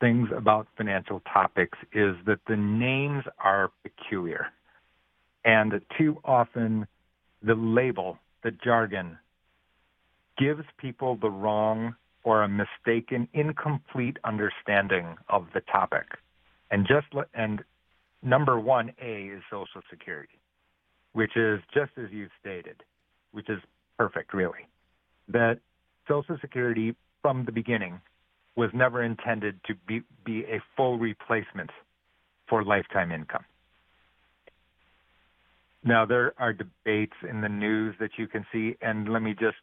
things 0.00 0.28
about 0.36 0.66
financial 0.76 1.20
topics 1.32 1.78
is 1.92 2.14
that 2.26 2.38
the 2.46 2.56
names 2.56 3.24
are 3.42 3.70
peculiar. 3.82 4.48
And 5.44 5.80
too 5.96 6.20
often 6.24 6.86
the 7.42 7.54
label 7.54 8.18
the 8.42 8.50
jargon 8.50 9.18
gives 10.38 10.64
people 10.78 11.16
the 11.16 11.30
wrong 11.30 11.94
or 12.24 12.42
a 12.42 12.48
mistaken, 12.48 13.28
incomplete 13.32 14.18
understanding 14.24 15.16
of 15.28 15.46
the 15.54 15.60
topic. 15.60 16.06
And 16.70 16.86
just 16.86 17.06
and 17.34 17.62
number 18.22 18.58
one 18.58 18.92
A 19.00 19.28
is 19.28 19.42
Social 19.50 19.82
Security, 19.88 20.38
which 21.12 21.36
is 21.36 21.60
just 21.72 21.92
as 21.96 22.10
you 22.10 22.28
stated, 22.40 22.82
which 23.32 23.48
is 23.48 23.60
perfect, 23.96 24.34
really. 24.34 24.66
That 25.28 25.60
Social 26.08 26.36
Security 26.40 26.96
from 27.22 27.44
the 27.44 27.52
beginning 27.52 28.00
was 28.56 28.70
never 28.74 29.02
intended 29.02 29.60
to 29.66 29.74
be, 29.86 30.02
be 30.24 30.44
a 30.44 30.60
full 30.76 30.98
replacement 30.98 31.70
for 32.48 32.64
lifetime 32.64 33.12
income. 33.12 33.44
Now, 35.84 36.04
there 36.04 36.32
are 36.38 36.52
debates 36.52 37.16
in 37.28 37.40
the 37.40 37.48
news 37.48 37.94
that 38.00 38.10
you 38.18 38.26
can 38.26 38.44
see, 38.52 38.76
and 38.80 39.12
let 39.12 39.22
me 39.22 39.34
just 39.38 39.56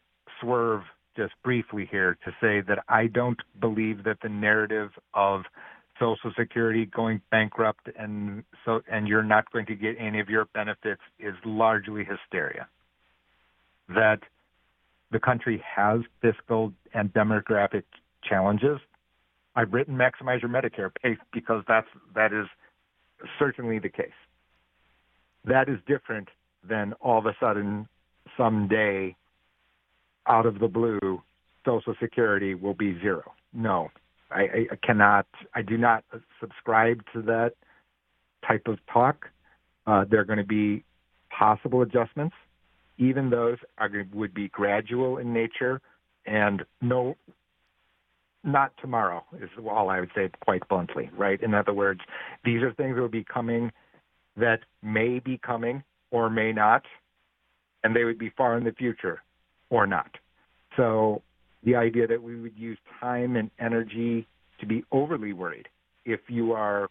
swerve 0.43 0.83
just 1.15 1.33
briefly 1.43 1.87
here 1.89 2.17
to 2.25 2.31
say 2.41 2.61
that 2.67 2.83
I 2.89 3.07
don't 3.07 3.39
believe 3.59 4.03
that 4.03 4.17
the 4.21 4.29
narrative 4.29 4.89
of 5.13 5.43
Social 5.99 6.31
Security 6.37 6.85
going 6.85 7.21
bankrupt 7.29 7.87
and 7.97 8.43
so 8.65 8.81
and 8.91 9.07
you're 9.07 9.23
not 9.23 9.51
going 9.51 9.65
to 9.67 9.75
get 9.75 9.95
any 9.99 10.19
of 10.19 10.27
your 10.27 10.45
benefits 10.45 11.01
is 11.19 11.35
largely 11.45 12.03
hysteria. 12.03 12.67
That 13.89 14.19
the 15.11 15.19
country 15.19 15.63
has 15.63 16.01
fiscal 16.21 16.73
and 16.93 17.13
demographic 17.13 17.83
challenges. 18.27 18.79
I've 19.55 19.71
written 19.71 19.95
maximize 19.95 20.41
your 20.41 20.49
Medicare 20.49 20.91
pay 21.01 21.15
because 21.31 21.63
that's 21.67 21.87
that 22.15 22.33
is 22.33 22.47
certainly 23.37 23.77
the 23.77 23.89
case. 23.89 24.09
That 25.45 25.69
is 25.69 25.77
different 25.87 26.29
than 26.67 26.93
all 26.93 27.19
of 27.19 27.27
a 27.27 27.35
sudden 27.39 27.87
someday 28.35 29.15
out 30.27 30.45
of 30.45 30.59
the 30.59 30.67
blue, 30.67 31.21
Social 31.65 31.95
Security 32.01 32.55
will 32.55 32.73
be 32.73 32.99
zero. 32.99 33.23
No, 33.53 33.89
I, 34.31 34.67
I 34.71 34.75
cannot. 34.83 35.27
I 35.53 35.61
do 35.61 35.77
not 35.77 36.03
subscribe 36.39 37.01
to 37.13 37.21
that 37.23 37.53
type 38.47 38.63
of 38.67 38.79
talk. 38.91 39.27
Uh, 39.85 40.05
there 40.09 40.19
are 40.19 40.25
going 40.25 40.39
to 40.39 40.45
be 40.45 40.83
possible 41.29 41.81
adjustments. 41.81 42.35
Even 42.97 43.29
those 43.29 43.57
are 43.77 43.89
would 44.13 44.33
be 44.33 44.49
gradual 44.49 45.17
in 45.17 45.33
nature, 45.33 45.81
and 46.25 46.63
no, 46.81 47.15
not 48.43 48.71
tomorrow 48.81 49.23
is 49.41 49.49
all 49.67 49.89
I 49.89 49.99
would 49.99 50.11
say 50.15 50.29
quite 50.43 50.67
bluntly. 50.67 51.09
Right. 51.17 51.41
In 51.41 51.53
other 51.53 51.73
words, 51.73 52.01
these 52.43 52.61
are 52.61 52.73
things 52.73 52.95
that 52.95 53.01
will 53.01 53.09
be 53.09 53.25
coming 53.25 53.71
that 54.35 54.59
may 54.81 55.19
be 55.19 55.37
coming 55.37 55.83
or 56.11 56.29
may 56.29 56.51
not, 56.51 56.83
and 57.83 57.95
they 57.95 58.03
would 58.03 58.17
be 58.17 58.31
far 58.35 58.57
in 58.57 58.63
the 58.63 58.71
future 58.71 59.21
or 59.73 59.87
not. 59.87 60.11
So 60.77 61.23
the 61.63 61.75
idea 61.75 62.05
that 62.05 62.21
we 62.21 62.39
would 62.39 62.55
use 62.55 62.77
time 62.99 63.35
and 63.35 63.49
energy 63.59 64.27
to 64.59 64.67
be 64.67 64.85
overly 64.91 65.33
worried 65.33 65.67
if 66.05 66.19
you 66.27 66.51
are 66.53 66.89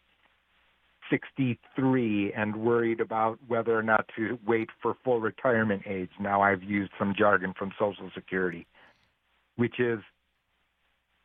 63 1.08 2.32
and 2.32 2.56
worried 2.56 3.00
about 3.00 3.38
whether 3.46 3.78
or 3.78 3.84
not 3.84 4.06
to 4.16 4.36
wait 4.44 4.68
for 4.82 4.96
full 5.04 5.20
retirement 5.20 5.82
age. 5.86 6.10
Now 6.18 6.42
I've 6.42 6.62
used 6.64 6.90
some 6.98 7.14
jargon 7.16 7.54
from 7.56 7.70
Social 7.78 8.10
Security, 8.14 8.66
which 9.54 9.78
is 9.78 10.00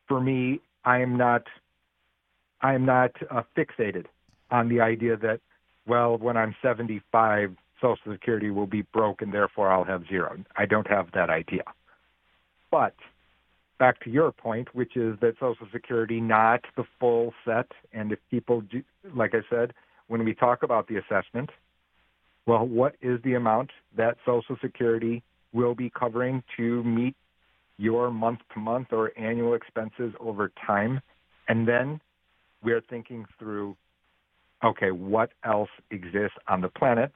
for 0.06 0.20
me, 0.20 0.60
I 0.84 1.00
am 1.00 1.16
not, 1.16 1.42
I 2.62 2.74
am 2.74 2.84
not 2.86 3.10
uh, 3.30 3.42
fixated 3.56 4.06
on 4.52 4.68
the 4.68 4.80
idea 4.80 5.16
that, 5.16 5.40
well, 5.88 6.18
when 6.18 6.36
I'm 6.36 6.54
75, 6.62 7.56
Social 7.80 8.12
Security 8.12 8.50
will 8.50 8.66
be 8.66 8.82
broke 8.82 9.22
and 9.22 9.32
therefore 9.32 9.70
I'll 9.70 9.84
have 9.84 10.02
zero. 10.08 10.36
I 10.56 10.66
don't 10.66 10.86
have 10.86 11.10
that 11.12 11.30
idea. 11.30 11.62
But 12.70 12.94
back 13.78 14.00
to 14.04 14.10
your 14.10 14.32
point, 14.32 14.74
which 14.74 14.96
is 14.96 15.18
that 15.20 15.34
Social 15.40 15.66
Security 15.72 16.20
not 16.20 16.60
the 16.76 16.84
full 16.98 17.32
set, 17.44 17.66
and 17.92 18.12
if 18.12 18.18
people 18.30 18.62
do, 18.62 18.82
like 19.14 19.34
I 19.34 19.40
said, 19.48 19.72
when 20.08 20.24
we 20.24 20.34
talk 20.34 20.62
about 20.62 20.88
the 20.88 20.96
assessment, 20.96 21.50
well, 22.46 22.66
what 22.66 22.96
is 23.02 23.20
the 23.22 23.34
amount 23.34 23.70
that 23.96 24.16
Social 24.24 24.56
Security 24.60 25.22
will 25.52 25.74
be 25.74 25.90
covering 25.90 26.42
to 26.56 26.82
meet 26.82 27.14
your 27.76 28.10
month 28.10 28.40
to 28.54 28.60
month 28.60 28.88
or 28.90 29.12
annual 29.18 29.54
expenses 29.54 30.12
over 30.18 30.50
time? 30.66 31.00
And 31.48 31.68
then 31.68 32.00
we're 32.62 32.82
thinking 32.82 33.24
through 33.38 33.76
okay, 34.64 34.90
what 34.90 35.30
else 35.44 35.68
exists 35.90 36.36
on 36.48 36.60
the 36.60 36.68
planet 36.68 37.12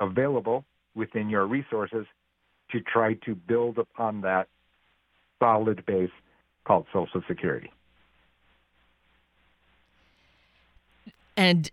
available 0.00 0.64
within 0.94 1.28
your 1.28 1.46
resources 1.46 2.06
to 2.70 2.80
try 2.80 3.14
to 3.14 3.34
build 3.34 3.78
upon 3.78 4.20
that 4.22 4.48
solid 5.38 5.84
base 5.86 6.10
called 6.64 6.86
Social 6.92 7.22
Security. 7.26 7.70
And 11.36 11.70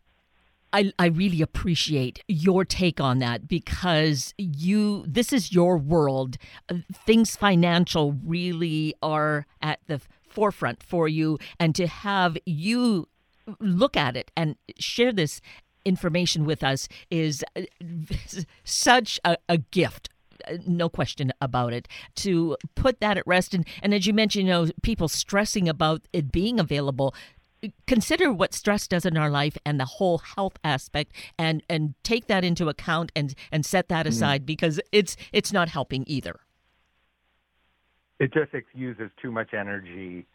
I, 0.71 0.91
I 0.99 1.07
really 1.07 1.41
appreciate 1.41 2.23
your 2.27 2.65
take 2.65 2.99
on 2.99 3.19
that 3.19 3.47
because 3.47 4.33
you 4.37 5.03
this 5.07 5.33
is 5.33 5.51
your 5.51 5.77
world. 5.77 6.37
Things 7.05 7.35
financial 7.35 8.13
really 8.25 8.93
are 9.01 9.45
at 9.61 9.79
the 9.87 10.01
forefront 10.29 10.83
for 10.83 11.07
you 11.07 11.39
and 11.59 11.73
to 11.75 11.87
have 11.87 12.37
you 12.45 13.07
look 13.59 13.97
at 13.97 14.15
it 14.17 14.29
and 14.35 14.55
share 14.77 15.11
this 15.11 15.41
information 15.87 16.45
with 16.45 16.63
us 16.63 16.87
is 17.09 17.43
uh, 17.55 17.61
such 18.63 19.19
a, 19.23 19.37
a 19.47 19.57
gift 19.57 20.09
uh, 20.47 20.57
no 20.67 20.89
question 20.89 21.31
about 21.41 21.73
it 21.73 21.87
to 22.15 22.57
put 22.75 22.99
that 22.99 23.17
at 23.17 23.25
rest 23.25 23.53
and, 23.53 23.65
and 23.81 23.93
as 23.93 24.05
you 24.05 24.13
mentioned 24.13 24.45
you 24.45 24.53
know 24.53 24.67
people 24.83 25.07
stressing 25.07 25.69
about 25.69 26.01
it 26.13 26.31
being 26.31 26.59
available 26.59 27.15
consider 27.87 28.31
what 28.31 28.53
stress 28.53 28.87
does 28.87 29.05
in 29.05 29.17
our 29.17 29.29
life 29.29 29.57
and 29.65 29.79
the 29.79 29.85
whole 29.85 30.19
health 30.19 30.57
aspect 30.63 31.11
and 31.39 31.63
and 31.69 31.95
take 32.03 32.27
that 32.27 32.43
into 32.43 32.69
account 32.69 33.11
and 33.15 33.33
and 33.51 33.65
set 33.65 33.89
that 33.89 34.05
mm-hmm. 34.05 34.09
aside 34.09 34.41
mm-hmm. 34.41 34.47
because 34.47 34.79
it's 34.91 35.17
it's 35.31 35.51
not 35.51 35.69
helping 35.69 36.03
either 36.07 36.39
it 38.19 38.33
just 38.33 38.51
uses 38.73 39.09
too 39.21 39.31
much 39.31 39.53
energy 39.53 40.25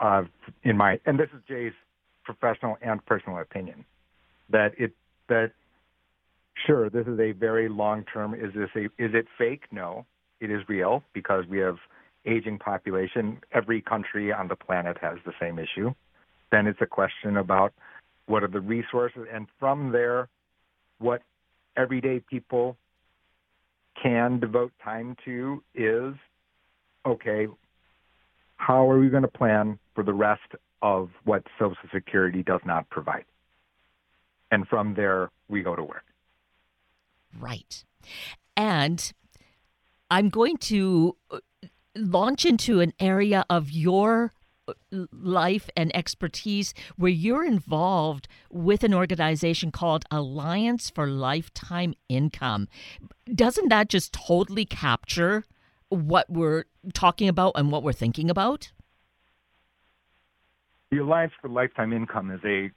uh, 0.00 0.22
in 0.62 0.76
my 0.76 1.00
and 1.06 1.18
this 1.18 1.28
is 1.34 1.42
jae's 1.48 1.72
professional 2.24 2.76
and 2.82 3.04
personal 3.06 3.38
opinion 3.38 3.84
that 4.52 4.72
it 4.78 4.92
that 5.28 5.52
sure 6.66 6.88
this 6.90 7.06
is 7.06 7.18
a 7.18 7.32
very 7.32 7.68
long 7.68 8.04
term 8.12 8.34
is 8.34 8.52
this 8.54 8.70
a 8.76 8.84
is 9.02 9.14
it 9.14 9.26
fake? 9.36 9.64
No. 9.72 10.06
It 10.40 10.50
is 10.50 10.60
real 10.68 11.04
because 11.12 11.44
we 11.48 11.58
have 11.58 11.76
aging 12.26 12.58
population. 12.58 13.38
Every 13.52 13.80
country 13.80 14.32
on 14.32 14.48
the 14.48 14.56
planet 14.56 14.96
has 15.00 15.18
the 15.24 15.32
same 15.40 15.58
issue. 15.58 15.94
Then 16.50 16.66
it's 16.66 16.80
a 16.80 16.86
question 16.86 17.36
about 17.36 17.72
what 18.26 18.42
are 18.42 18.48
the 18.48 18.60
resources, 18.60 19.26
and 19.32 19.46
from 19.58 19.92
there, 19.92 20.28
what 20.98 21.22
everyday 21.76 22.20
people 22.20 22.76
can 24.00 24.40
devote 24.40 24.72
time 24.82 25.16
to 25.24 25.62
is 25.74 26.14
okay, 27.06 27.46
how 28.56 28.88
are 28.88 28.98
we 28.98 29.08
going 29.08 29.22
to 29.22 29.28
plan 29.28 29.78
for 29.94 30.04
the 30.04 30.12
rest 30.12 30.40
of 30.82 31.10
what 31.24 31.42
Social 31.58 31.76
Security 31.92 32.42
does 32.42 32.60
not 32.64 32.88
provide? 32.90 33.24
And 34.52 34.68
from 34.68 34.94
there, 34.94 35.30
we 35.48 35.62
go 35.62 35.74
to 35.74 35.82
work. 35.82 36.04
Right. 37.40 37.84
And 38.56 39.12
I'm 40.10 40.28
going 40.28 40.58
to 40.58 41.16
uh, 41.30 41.38
launch 41.96 42.44
into 42.44 42.80
an 42.80 42.92
area 43.00 43.44
of 43.48 43.70
your 43.70 44.32
life 44.90 45.68
and 45.76 45.94
expertise 45.96 46.72
where 46.96 47.10
you're 47.10 47.44
involved 47.44 48.28
with 48.50 48.84
an 48.84 48.94
organization 48.94 49.72
called 49.72 50.04
Alliance 50.10 50.90
for 50.90 51.06
Lifetime 51.06 51.94
Income. 52.08 52.68
Doesn't 53.34 53.70
that 53.70 53.88
just 53.88 54.12
totally 54.12 54.64
capture 54.64 55.44
what 55.88 56.28
we're 56.30 56.64
talking 56.92 57.28
about 57.28 57.52
and 57.56 57.72
what 57.72 57.82
we're 57.82 57.92
thinking 57.92 58.30
about? 58.30 58.70
The 60.90 60.98
Alliance 60.98 61.32
for 61.40 61.48
Lifetime 61.48 61.92
Income 61.92 62.30
is 62.30 62.40
a 62.44 62.70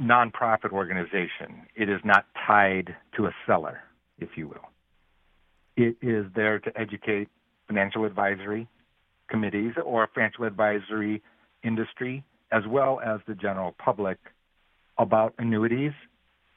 nonprofit 0.00 0.72
organization. 0.72 1.66
It 1.74 1.88
is 1.88 2.00
not 2.04 2.26
tied 2.46 2.94
to 3.16 3.26
a 3.26 3.34
seller, 3.46 3.80
if 4.18 4.30
you 4.36 4.48
will. 4.48 4.68
It 5.76 5.96
is 6.02 6.26
there 6.34 6.58
to 6.58 6.78
educate 6.78 7.28
financial 7.66 8.04
advisory 8.04 8.68
committees 9.28 9.74
or 9.84 10.08
financial 10.14 10.44
advisory 10.44 11.22
industry 11.62 12.24
as 12.50 12.62
well 12.66 13.00
as 13.04 13.20
the 13.26 13.34
general 13.34 13.74
public 13.78 14.18
about 14.96 15.34
annuities. 15.38 15.92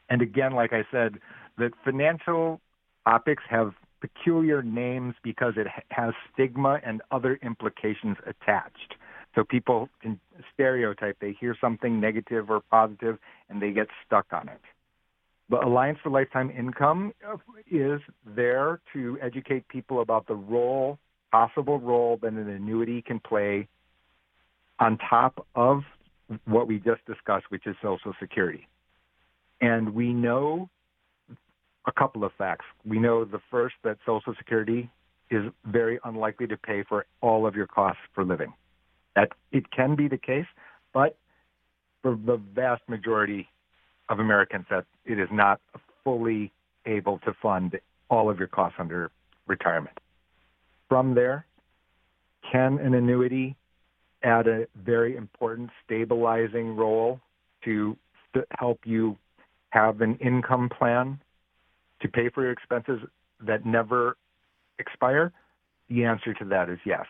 And 0.09 0.21
again, 0.21 0.53
like 0.53 0.73
I 0.73 0.83
said, 0.89 1.19
that 1.57 1.71
financial 1.83 2.61
topics 3.05 3.43
have 3.50 3.73
peculiar 4.00 4.63
names 4.63 5.15
because 5.23 5.53
it 5.57 5.67
has 5.89 6.13
stigma 6.33 6.79
and 6.83 7.01
other 7.11 7.39
implications 7.43 8.17
attached. 8.25 8.95
So 9.35 9.43
people 9.43 9.89
can 10.01 10.19
stereotype, 10.53 11.17
they 11.21 11.35
hear 11.39 11.55
something 11.59 12.00
negative 12.00 12.50
or 12.50 12.61
positive 12.69 13.17
and 13.50 13.61
they 13.61 13.72
get 13.72 13.87
stuck 14.05 14.25
on 14.31 14.50
it. 14.50 14.61
The 15.50 15.65
Alliance 15.65 16.00
for 16.03 16.09
Lifetime 16.09 16.50
Income 16.50 17.13
is 17.70 18.01
there 18.25 18.79
to 18.94 19.17
educate 19.22 19.67
people 19.67 20.01
about 20.01 20.27
the 20.27 20.35
role 20.35 21.00
possible 21.31 21.79
role 21.79 22.20
that 22.22 22.33
an 22.33 22.50
annuity 22.50 23.01
can 23.01 23.20
play 23.20 23.67
on 24.79 24.98
top 25.09 25.46
of 25.55 25.81
what 26.46 26.67
we 26.67 26.77
just 26.77 27.05
discussed, 27.05 27.46
which 27.50 27.65
is 27.65 27.75
Social 27.81 28.13
Security. 28.20 28.67
And 29.61 29.94
we 29.94 30.13
know 30.13 30.70
a 31.87 31.91
couple 31.91 32.24
of 32.24 32.31
facts. 32.37 32.65
We 32.85 33.00
know 33.00 33.25
the 33.25 33.41
first 33.50 33.75
that 33.83 33.98
Social 34.05 34.33
Security 34.37 34.89
is 35.29 35.44
very 35.65 36.00
unlikely 36.03 36.48
to 36.48 36.57
pay 36.57 36.83
for 36.87 37.05
all 37.22 37.48
of 37.48 37.55
your 37.55 37.67
costs 37.67 38.01
for 38.13 38.24
living. 38.24 38.53
That 39.15 39.29
it 39.51 39.69
can 39.71 39.95
be 39.95 40.07
the 40.07 40.17
case, 40.17 40.45
but 40.93 41.17
for 42.01 42.15
the 42.15 42.37
vast 42.53 42.81
majority 42.87 43.47
of 44.09 44.19
Americans, 44.19 44.65
that 44.69 44.85
it 45.05 45.19
is 45.19 45.29
not 45.31 45.59
fully 46.03 46.51
able 46.85 47.19
to 47.19 47.33
fund 47.41 47.79
all 48.09 48.29
of 48.29 48.39
your 48.39 48.47
costs 48.47 48.77
under 48.79 49.11
retirement 49.47 49.97
from 50.91 51.15
there, 51.15 51.45
can 52.51 52.77
an 52.79 52.93
annuity 52.93 53.55
add 54.24 54.45
a 54.45 54.67
very 54.83 55.15
important 55.15 55.69
stabilizing 55.85 56.75
role 56.75 57.21
to 57.63 57.95
help 58.59 58.81
you 58.83 59.17
have 59.69 60.01
an 60.01 60.17
income 60.17 60.67
plan 60.67 61.17
to 62.01 62.09
pay 62.09 62.27
for 62.27 62.43
your 62.43 62.51
expenses 62.51 63.00
that 63.39 63.65
never 63.65 64.17
expire? 64.79 65.31
The 65.87 66.03
answer 66.03 66.33
to 66.33 66.45
that 66.50 66.69
is 66.69 66.79
yes. 66.85 67.05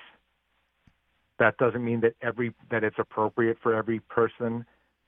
That 1.42 1.58
doesn't 1.58 1.84
mean 1.84 2.02
that 2.02 2.14
every 2.22 2.54
that 2.70 2.84
it's 2.84 3.00
appropriate 3.00 3.58
for 3.64 3.74
every 3.74 4.00
person. 4.00 4.64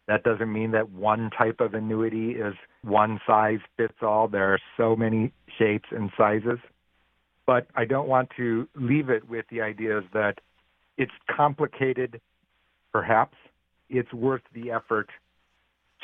That 0.08 0.24
doesn't 0.24 0.52
mean 0.52 0.72
that 0.72 0.90
one 0.90 1.30
type 1.30 1.60
of 1.60 1.76
annuity 1.76 2.32
is 2.32 2.56
one 2.82 3.22
size 3.28 3.60
fits 3.78 3.94
all. 4.02 4.28
There 4.28 4.52
are 4.52 4.60
so 4.76 4.96
many 4.96 5.32
shapes 5.60 5.90
and 5.92 6.10
sizes. 6.18 6.58
But 7.46 7.68
I 7.76 7.86
don't 7.86 8.08
want 8.08 8.32
to 8.38 8.68
leave 8.74 9.12
it 9.12 9.30
with 9.30 9.46
the 9.52 9.62
ideas 9.62 10.06
that 10.14 10.40
it's 10.98 11.12
complicated, 11.30 12.20
perhaps. 12.92 13.38
It's 13.92 14.12
worth 14.12 14.42
the 14.56 14.72
effort 14.72 15.10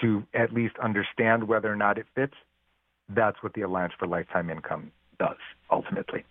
to 0.02 0.22
at 0.36 0.54
least 0.54 0.76
understand 0.78 1.48
whether 1.48 1.74
or 1.74 1.76
not 1.76 1.98
it 1.98 2.06
fits. 2.13 2.36
That's 3.10 3.42
what 3.42 3.54
the 3.56 3.62
Alliance 3.62 3.94
for 3.98 4.06
Lifetime 4.06 4.52
Income 4.52 4.92
does 5.18 5.38
ultimately. 5.72 6.24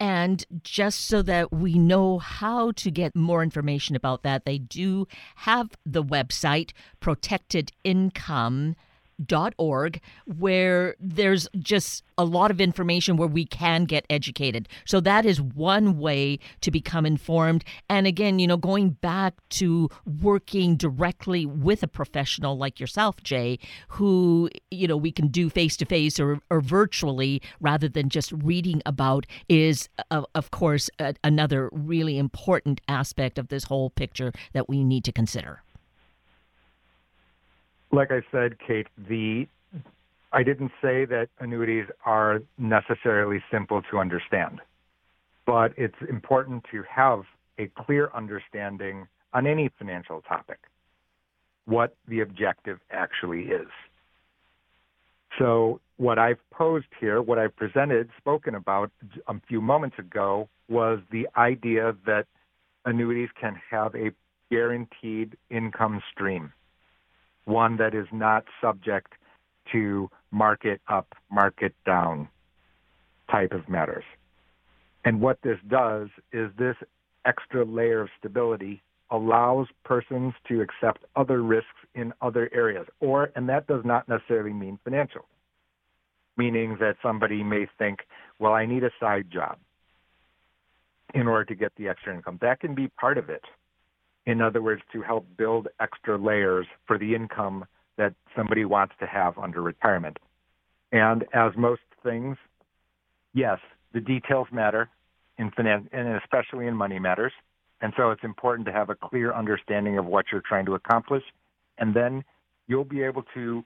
And 0.00 0.44
just 0.62 1.06
so 1.06 1.22
that 1.22 1.52
we 1.52 1.74
know 1.74 2.18
how 2.18 2.72
to 2.72 2.90
get 2.90 3.14
more 3.14 3.42
information 3.42 3.94
about 3.94 4.22
that, 4.22 4.44
they 4.44 4.58
do 4.58 5.06
have 5.36 5.70
the 5.86 6.02
website 6.02 6.72
Protected 7.00 7.70
Income 7.84 8.74
org 9.58 10.00
where 10.26 10.94
there's 11.00 11.48
just 11.58 12.04
a 12.16 12.24
lot 12.24 12.50
of 12.50 12.60
information 12.60 13.16
where 13.16 13.28
we 13.28 13.44
can 13.44 13.84
get 13.84 14.06
educated. 14.08 14.68
So 14.84 15.00
that 15.00 15.26
is 15.26 15.40
one 15.40 15.98
way 15.98 16.38
to 16.60 16.70
become 16.70 17.06
informed. 17.06 17.64
And 17.88 18.06
again, 18.06 18.38
you 18.38 18.46
know, 18.46 18.56
going 18.56 18.90
back 18.90 19.34
to 19.50 19.88
working 20.20 20.76
directly 20.76 21.46
with 21.46 21.82
a 21.82 21.88
professional 21.88 22.56
like 22.56 22.78
yourself, 22.80 23.16
Jae, 23.22 23.58
who, 23.88 24.48
you 24.70 24.86
know, 24.86 24.96
we 24.96 25.12
can 25.12 25.28
do 25.28 25.50
face 25.50 25.76
to 25.78 25.84
face 25.84 26.20
or 26.20 26.40
virtually 26.60 27.42
rather 27.60 27.88
than 27.88 28.08
just 28.08 28.32
reading 28.32 28.82
about 28.86 29.26
is, 29.48 29.88
uh, 30.10 30.22
of 30.34 30.50
course, 30.50 30.88
another 31.22 31.68
really 31.72 32.18
important 32.18 32.80
aspect 32.88 33.38
of 33.38 33.48
this 33.48 33.64
whole 33.64 33.90
picture 33.90 34.32
that 34.52 34.68
we 34.68 34.84
need 34.84 35.04
to 35.04 35.12
consider 35.12 35.62
like 37.94 38.10
I 38.10 38.22
said, 38.30 38.56
Kate, 38.58 38.88
the 38.96 39.46
I 40.32 40.42
didn't 40.42 40.72
say 40.82 41.04
that 41.04 41.28
annuities 41.38 41.86
are 42.04 42.40
necessarily 42.58 43.40
simple 43.52 43.82
to 43.90 43.98
understand, 43.98 44.60
but 45.46 45.72
it's 45.76 45.94
important 46.08 46.64
to 46.72 46.82
have 46.92 47.22
a 47.56 47.70
clear 47.84 48.10
understanding 48.12 49.06
on 49.32 49.46
any 49.46 49.70
financial 49.78 50.22
topic 50.22 50.58
what 51.66 51.94
the 52.08 52.20
objective 52.20 52.80
actually 52.90 53.42
is. 53.42 53.68
So, 55.38 55.80
what 55.96 56.18
I've 56.18 56.38
posed 56.50 56.86
here, 57.00 57.22
what 57.22 57.38
I've 57.38 57.54
presented, 57.54 58.10
spoken 58.18 58.56
about 58.56 58.90
a 59.28 59.34
few 59.48 59.60
moments 59.60 59.98
ago, 59.98 60.48
was 60.68 60.98
the 61.12 61.28
idea 61.36 61.94
that 62.06 62.26
annuities 62.84 63.28
can 63.40 63.60
have 63.70 63.94
a 63.94 64.10
guaranteed 64.50 65.36
income 65.50 66.02
stream 66.12 66.52
one 67.44 67.76
that 67.76 67.94
is 67.94 68.06
not 68.12 68.44
subject 68.60 69.12
to 69.72 70.10
market 70.30 70.80
up, 70.88 71.14
market 71.30 71.74
down 71.86 72.28
type 73.30 73.52
of 73.52 73.68
matters. 73.68 74.04
And 75.04 75.20
what 75.20 75.38
this 75.42 75.58
does 75.68 76.08
is 76.32 76.50
this 76.58 76.76
extra 77.24 77.64
layer 77.64 78.02
of 78.02 78.08
stability 78.18 78.82
allows 79.10 79.66
persons 79.84 80.32
to 80.48 80.60
accept 80.60 81.04
other 81.14 81.42
risks 81.42 81.68
in 81.94 82.12
other 82.20 82.50
areas, 82.52 82.86
or, 83.00 83.30
and 83.36 83.48
that 83.48 83.66
does 83.66 83.84
not 83.84 84.08
necessarily 84.08 84.52
mean 84.52 84.78
financial, 84.82 85.26
meaning 86.36 86.76
that 86.80 86.96
somebody 87.02 87.42
may 87.42 87.66
think, 87.78 88.00
well, 88.38 88.52
I 88.52 88.66
need 88.66 88.82
a 88.82 88.90
side 88.98 89.26
job 89.30 89.58
in 91.14 91.28
order 91.28 91.44
to 91.44 91.54
get 91.54 91.72
the 91.76 91.88
extra 91.88 92.14
income. 92.14 92.38
That 92.40 92.60
can 92.60 92.74
be 92.74 92.88
part 92.88 93.18
of 93.18 93.30
it. 93.30 93.42
In 94.26 94.40
other 94.40 94.62
words, 94.62 94.82
to 94.92 95.02
help 95.02 95.26
build 95.36 95.68
extra 95.80 96.16
layers 96.16 96.66
for 96.86 96.98
the 96.98 97.14
income 97.14 97.66
that 97.96 98.14
somebody 98.34 98.64
wants 98.64 98.94
to 99.00 99.06
have 99.06 99.38
under 99.38 99.60
retirement. 99.60 100.18
And 100.92 101.24
as 101.34 101.52
most 101.56 101.82
things, 102.02 102.36
yes, 103.34 103.58
the 103.92 104.00
details 104.00 104.48
matter 104.50 104.88
in 105.38 105.50
finance 105.50 105.88
and 105.92 106.08
especially 106.16 106.66
in 106.66 106.74
money 106.74 106.98
matters. 106.98 107.32
And 107.80 107.92
so 107.96 108.10
it's 108.10 108.24
important 108.24 108.66
to 108.66 108.72
have 108.72 108.88
a 108.88 108.94
clear 108.94 109.32
understanding 109.32 109.98
of 109.98 110.06
what 110.06 110.26
you're 110.32 110.42
trying 110.46 110.66
to 110.66 110.74
accomplish. 110.74 111.24
And 111.76 111.94
then 111.94 112.24
you'll 112.66 112.84
be 112.84 113.02
able 113.02 113.24
to 113.34 113.64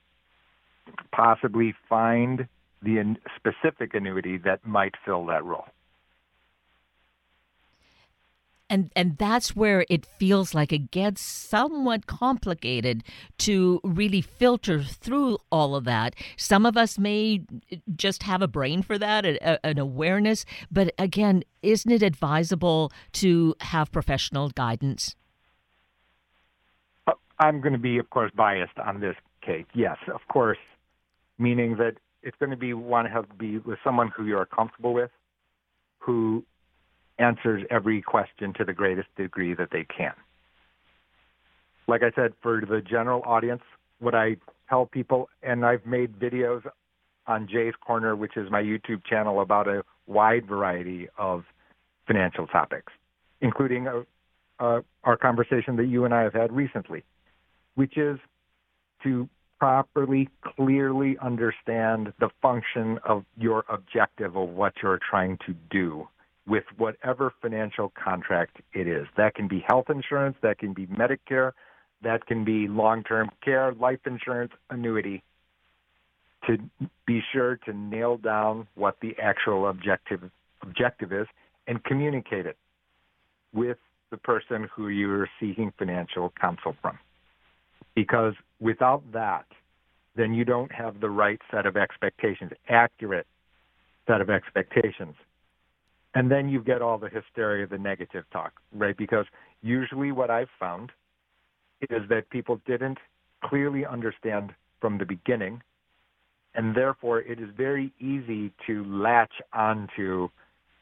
possibly 1.12 1.74
find 1.88 2.48
the 2.82 3.16
specific 3.36 3.94
annuity 3.94 4.38
that 4.38 4.66
might 4.66 4.94
fill 5.04 5.26
that 5.26 5.44
role 5.44 5.66
and 8.70 8.90
and 8.94 9.16
that's 9.18 9.56
where 9.56 9.84
it 9.88 10.04
feels 10.04 10.54
like 10.54 10.72
it 10.72 10.90
gets 10.90 11.20
somewhat 11.20 12.06
complicated 12.06 13.02
to 13.38 13.80
really 13.82 14.20
filter 14.20 14.82
through 14.82 15.38
all 15.50 15.74
of 15.74 15.84
that. 15.84 16.14
Some 16.36 16.66
of 16.66 16.76
us 16.76 16.98
may 16.98 17.42
just 17.96 18.22
have 18.24 18.42
a 18.42 18.48
brain 18.48 18.82
for 18.82 18.98
that 18.98 19.24
a, 19.24 19.64
an 19.66 19.78
awareness 19.78 20.44
but 20.70 20.92
again 20.98 21.42
isn't 21.62 21.90
it 21.90 22.02
advisable 22.02 22.92
to 23.12 23.54
have 23.60 23.90
professional 23.92 24.50
guidance? 24.50 25.14
Uh, 27.06 27.12
i'm 27.38 27.60
going 27.60 27.72
to 27.72 27.78
be 27.78 27.98
of 27.98 28.10
course 28.10 28.30
biased 28.34 28.78
on 28.78 29.00
this 29.00 29.16
kate 29.42 29.66
yes 29.74 29.96
of 30.12 30.20
course 30.28 30.58
meaning 31.38 31.76
that 31.76 31.94
it's 32.22 32.36
going 32.38 32.50
to 32.50 32.56
be 32.56 32.74
want 32.74 33.06
to 33.06 33.12
have 33.12 33.26
be 33.38 33.58
with 33.58 33.78
someone 33.84 34.10
who 34.16 34.26
you're 34.26 34.46
comfortable 34.46 34.92
with 34.92 35.10
who 35.98 36.44
answers 37.18 37.64
every 37.70 38.00
question 38.00 38.52
to 38.54 38.64
the 38.64 38.72
greatest 38.72 39.08
degree 39.16 39.54
that 39.54 39.68
they 39.70 39.84
can. 39.84 40.12
Like 41.86 42.02
I 42.02 42.10
said, 42.14 42.32
for 42.42 42.60
the 42.60 42.80
general 42.80 43.22
audience, 43.24 43.62
what 43.98 44.14
I 44.14 44.36
tell 44.68 44.86
people, 44.86 45.28
and 45.42 45.64
I've 45.64 45.84
made 45.86 46.18
videos 46.18 46.62
on 47.26 47.48
Jay's 47.48 47.74
Corner, 47.80 48.14
which 48.14 48.36
is 48.36 48.50
my 48.50 48.62
YouTube 48.62 49.04
channel, 49.04 49.40
about 49.40 49.68
a 49.68 49.82
wide 50.06 50.46
variety 50.46 51.08
of 51.18 51.44
financial 52.06 52.46
topics, 52.46 52.92
including 53.40 53.88
uh, 53.88 54.02
uh, 54.60 54.80
our 55.04 55.16
conversation 55.16 55.76
that 55.76 55.86
you 55.86 56.04
and 56.04 56.14
I 56.14 56.22
have 56.22 56.34
had 56.34 56.52
recently, 56.52 57.04
which 57.74 57.96
is 57.96 58.18
to 59.02 59.28
properly, 59.58 60.28
clearly 60.56 61.16
understand 61.20 62.12
the 62.20 62.30
function 62.40 62.98
of 63.04 63.24
your 63.36 63.64
objective 63.68 64.36
of 64.36 64.50
what 64.50 64.74
you're 64.82 65.00
trying 65.10 65.38
to 65.46 65.54
do 65.70 66.06
with 66.48 66.64
whatever 66.78 67.32
financial 67.42 67.92
contract 68.02 68.56
it 68.72 68.88
is. 68.88 69.06
That 69.16 69.34
can 69.34 69.48
be 69.48 69.64
health 69.68 69.90
insurance, 69.90 70.36
that 70.42 70.58
can 70.58 70.72
be 70.72 70.86
Medicare, 70.86 71.52
that 72.02 72.26
can 72.26 72.44
be 72.44 72.66
long 72.68 73.04
term 73.04 73.30
care, 73.44 73.72
life 73.74 74.00
insurance, 74.06 74.52
annuity, 74.70 75.22
to 76.46 76.56
be 77.06 77.20
sure 77.32 77.56
to 77.66 77.72
nail 77.72 78.16
down 78.16 78.66
what 78.74 78.96
the 79.02 79.14
actual 79.20 79.68
objective 79.68 80.22
objective 80.62 81.12
is 81.12 81.26
and 81.66 81.82
communicate 81.84 82.46
it 82.46 82.56
with 83.52 83.78
the 84.10 84.16
person 84.16 84.68
who 84.74 84.88
you're 84.88 85.28
seeking 85.38 85.72
financial 85.78 86.32
counsel 86.40 86.74
from. 86.80 86.98
Because 87.94 88.34
without 88.60 89.02
that, 89.12 89.44
then 90.16 90.32
you 90.32 90.44
don't 90.44 90.72
have 90.72 91.00
the 91.00 91.10
right 91.10 91.40
set 91.50 91.66
of 91.66 91.76
expectations, 91.76 92.52
accurate 92.68 93.26
set 94.06 94.20
of 94.20 94.30
expectations 94.30 95.14
and 96.14 96.30
then 96.30 96.48
you 96.48 96.62
get 96.62 96.82
all 96.82 96.98
the 96.98 97.08
hysteria, 97.08 97.66
the 97.66 97.78
negative 97.78 98.24
talk, 98.32 98.52
right? 98.72 98.96
Because 98.96 99.26
usually 99.62 100.12
what 100.12 100.30
I've 100.30 100.48
found 100.58 100.90
is 101.90 102.02
that 102.08 102.30
people 102.30 102.60
didn't 102.66 102.98
clearly 103.44 103.84
understand 103.86 104.52
from 104.80 104.98
the 104.98 105.04
beginning, 105.04 105.62
and 106.54 106.74
therefore 106.74 107.20
it 107.20 107.38
is 107.38 107.48
very 107.56 107.92
easy 108.00 108.52
to 108.66 108.84
latch 108.84 109.34
onto 109.52 110.28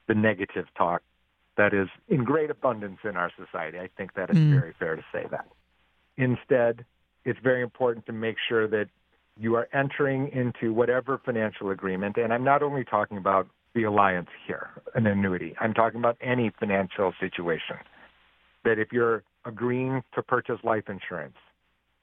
the 0.06 0.14
negative 0.14 0.66
talk 0.76 1.02
that 1.56 1.74
is 1.74 1.88
in 2.08 2.22
great 2.22 2.50
abundance 2.50 2.98
in 3.04 3.16
our 3.16 3.30
society. 3.36 3.78
I 3.78 3.88
think 3.96 4.14
that 4.14 4.30
it's 4.30 4.38
mm. 4.38 4.58
very 4.58 4.74
fair 4.78 4.94
to 4.94 5.04
say 5.12 5.26
that. 5.30 5.48
Instead, 6.16 6.84
it's 7.24 7.38
very 7.42 7.62
important 7.62 8.06
to 8.06 8.12
make 8.12 8.36
sure 8.48 8.68
that 8.68 8.88
you 9.38 9.54
are 9.56 9.68
entering 9.72 10.28
into 10.28 10.72
whatever 10.72 11.20
financial 11.24 11.70
agreement, 11.70 12.16
and 12.16 12.32
I'm 12.32 12.44
not 12.44 12.62
only 12.62 12.84
talking 12.84 13.18
about 13.18 13.48
the 13.76 13.84
alliance 13.84 14.30
here, 14.46 14.70
an 14.94 15.06
annuity. 15.06 15.54
I'm 15.60 15.74
talking 15.74 16.00
about 16.00 16.16
any 16.20 16.50
financial 16.58 17.12
situation. 17.20 17.76
That 18.64 18.80
if 18.80 18.88
you're 18.90 19.22
agreeing 19.44 20.02
to 20.14 20.22
purchase 20.22 20.56
life 20.64 20.84
insurance, 20.88 21.36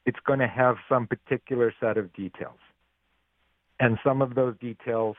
it's 0.05 0.19
going 0.25 0.39
to 0.39 0.47
have 0.47 0.75
some 0.87 1.07
particular 1.07 1.73
set 1.81 1.97
of 1.97 2.13
details. 2.13 2.59
And 3.79 3.97
some 4.05 4.21
of 4.21 4.35
those 4.35 4.55
details 4.59 5.17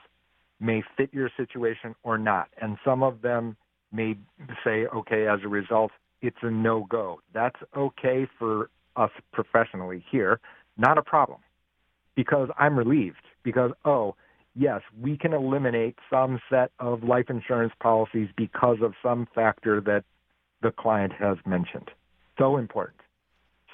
may 0.60 0.82
fit 0.96 1.12
your 1.12 1.28
situation 1.36 1.94
or 2.04 2.16
not. 2.16 2.48
And 2.62 2.78
some 2.84 3.02
of 3.02 3.20
them 3.20 3.56
may 3.92 4.16
say, 4.64 4.86
okay, 4.86 5.26
as 5.26 5.40
a 5.44 5.48
result, 5.48 5.90
it's 6.22 6.36
a 6.42 6.50
no 6.50 6.86
go. 6.88 7.20
That's 7.34 7.56
okay 7.76 8.28
for 8.38 8.70
us 8.96 9.10
professionally 9.32 10.04
here, 10.10 10.38
not 10.78 10.98
a 10.98 11.02
problem. 11.02 11.40
Because 12.14 12.48
I'm 12.56 12.78
relieved 12.78 13.16
because, 13.42 13.72
oh, 13.84 14.14
yes, 14.54 14.80
we 15.00 15.16
can 15.16 15.32
eliminate 15.32 15.96
some 16.10 16.40
set 16.50 16.70
of 16.78 17.02
life 17.02 17.26
insurance 17.28 17.72
policies 17.80 18.28
because 18.36 18.78
of 18.82 18.94
some 19.02 19.26
factor 19.34 19.80
that 19.82 20.04
the 20.62 20.70
client 20.70 21.12
has 21.12 21.36
mentioned. 21.46 21.90
So 22.38 22.56
important. 22.56 23.00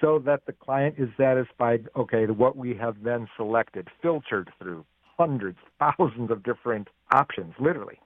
So 0.00 0.18
that 0.20 0.46
the 0.46 0.52
client 0.52 0.96
is 0.98 1.08
satisfied, 1.16 1.88
okay, 1.96 2.26
what 2.26 2.56
we 2.56 2.74
have 2.76 3.02
then 3.02 3.28
selected, 3.36 3.88
filtered 4.00 4.50
through 4.58 4.84
hundreds, 5.18 5.58
thousands 5.78 6.30
of 6.30 6.42
different 6.42 6.88
options, 7.12 7.54
literally, 7.60 7.98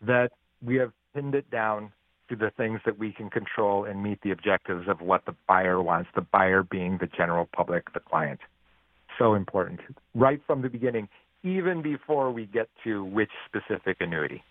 that 0.00 0.32
we 0.62 0.76
have 0.76 0.92
pinned 1.14 1.34
it 1.34 1.50
down 1.50 1.92
to 2.28 2.36
the 2.36 2.50
things 2.56 2.80
that 2.84 2.98
we 2.98 3.12
can 3.12 3.30
control 3.30 3.84
and 3.84 4.02
meet 4.02 4.20
the 4.22 4.30
objectives 4.30 4.88
of 4.88 5.00
what 5.00 5.24
the 5.26 5.34
buyer 5.46 5.80
wants, 5.80 6.08
the 6.14 6.22
buyer 6.22 6.62
being 6.62 6.98
the 6.98 7.06
general 7.06 7.48
public, 7.54 7.92
the 7.92 8.00
client. 8.00 8.40
So 9.18 9.34
important. 9.34 9.80
Right 10.14 10.40
from 10.46 10.62
the 10.62 10.68
beginning, 10.68 11.08
even 11.46 11.82
before 11.82 12.30
we 12.30 12.46
get 12.46 12.68
to 12.84 13.04
which 13.04 13.30
specific 13.46 13.98
annuity. 14.00 14.42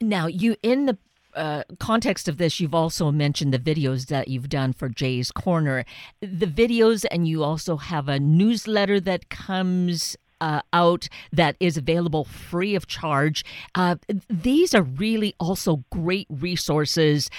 Now, 0.00 0.26
you 0.26 0.56
in 0.62 0.86
the 0.86 0.98
uh, 1.34 1.62
context 1.78 2.28
of 2.28 2.36
this, 2.36 2.60
you've 2.60 2.74
also 2.74 3.10
mentioned 3.10 3.54
the 3.54 3.58
videos 3.58 4.06
that 4.06 4.28
you've 4.28 4.48
done 4.48 4.72
for 4.72 4.88
Jay's 4.88 5.30
Corner. 5.30 5.84
The 6.20 6.46
videos, 6.46 7.04
and 7.10 7.26
you 7.26 7.42
also 7.42 7.76
have 7.76 8.08
a 8.08 8.20
newsletter 8.20 9.00
that 9.00 9.30
comes 9.30 10.16
uh, 10.42 10.60
out 10.72 11.08
that 11.32 11.56
is 11.60 11.76
available 11.76 12.24
free 12.24 12.74
of 12.74 12.88
charge. 12.88 13.44
Uh, 13.76 13.94
these 14.28 14.74
are 14.74 14.82
really 14.82 15.34
also 15.38 15.84
great 15.90 16.26
resources 16.28 17.30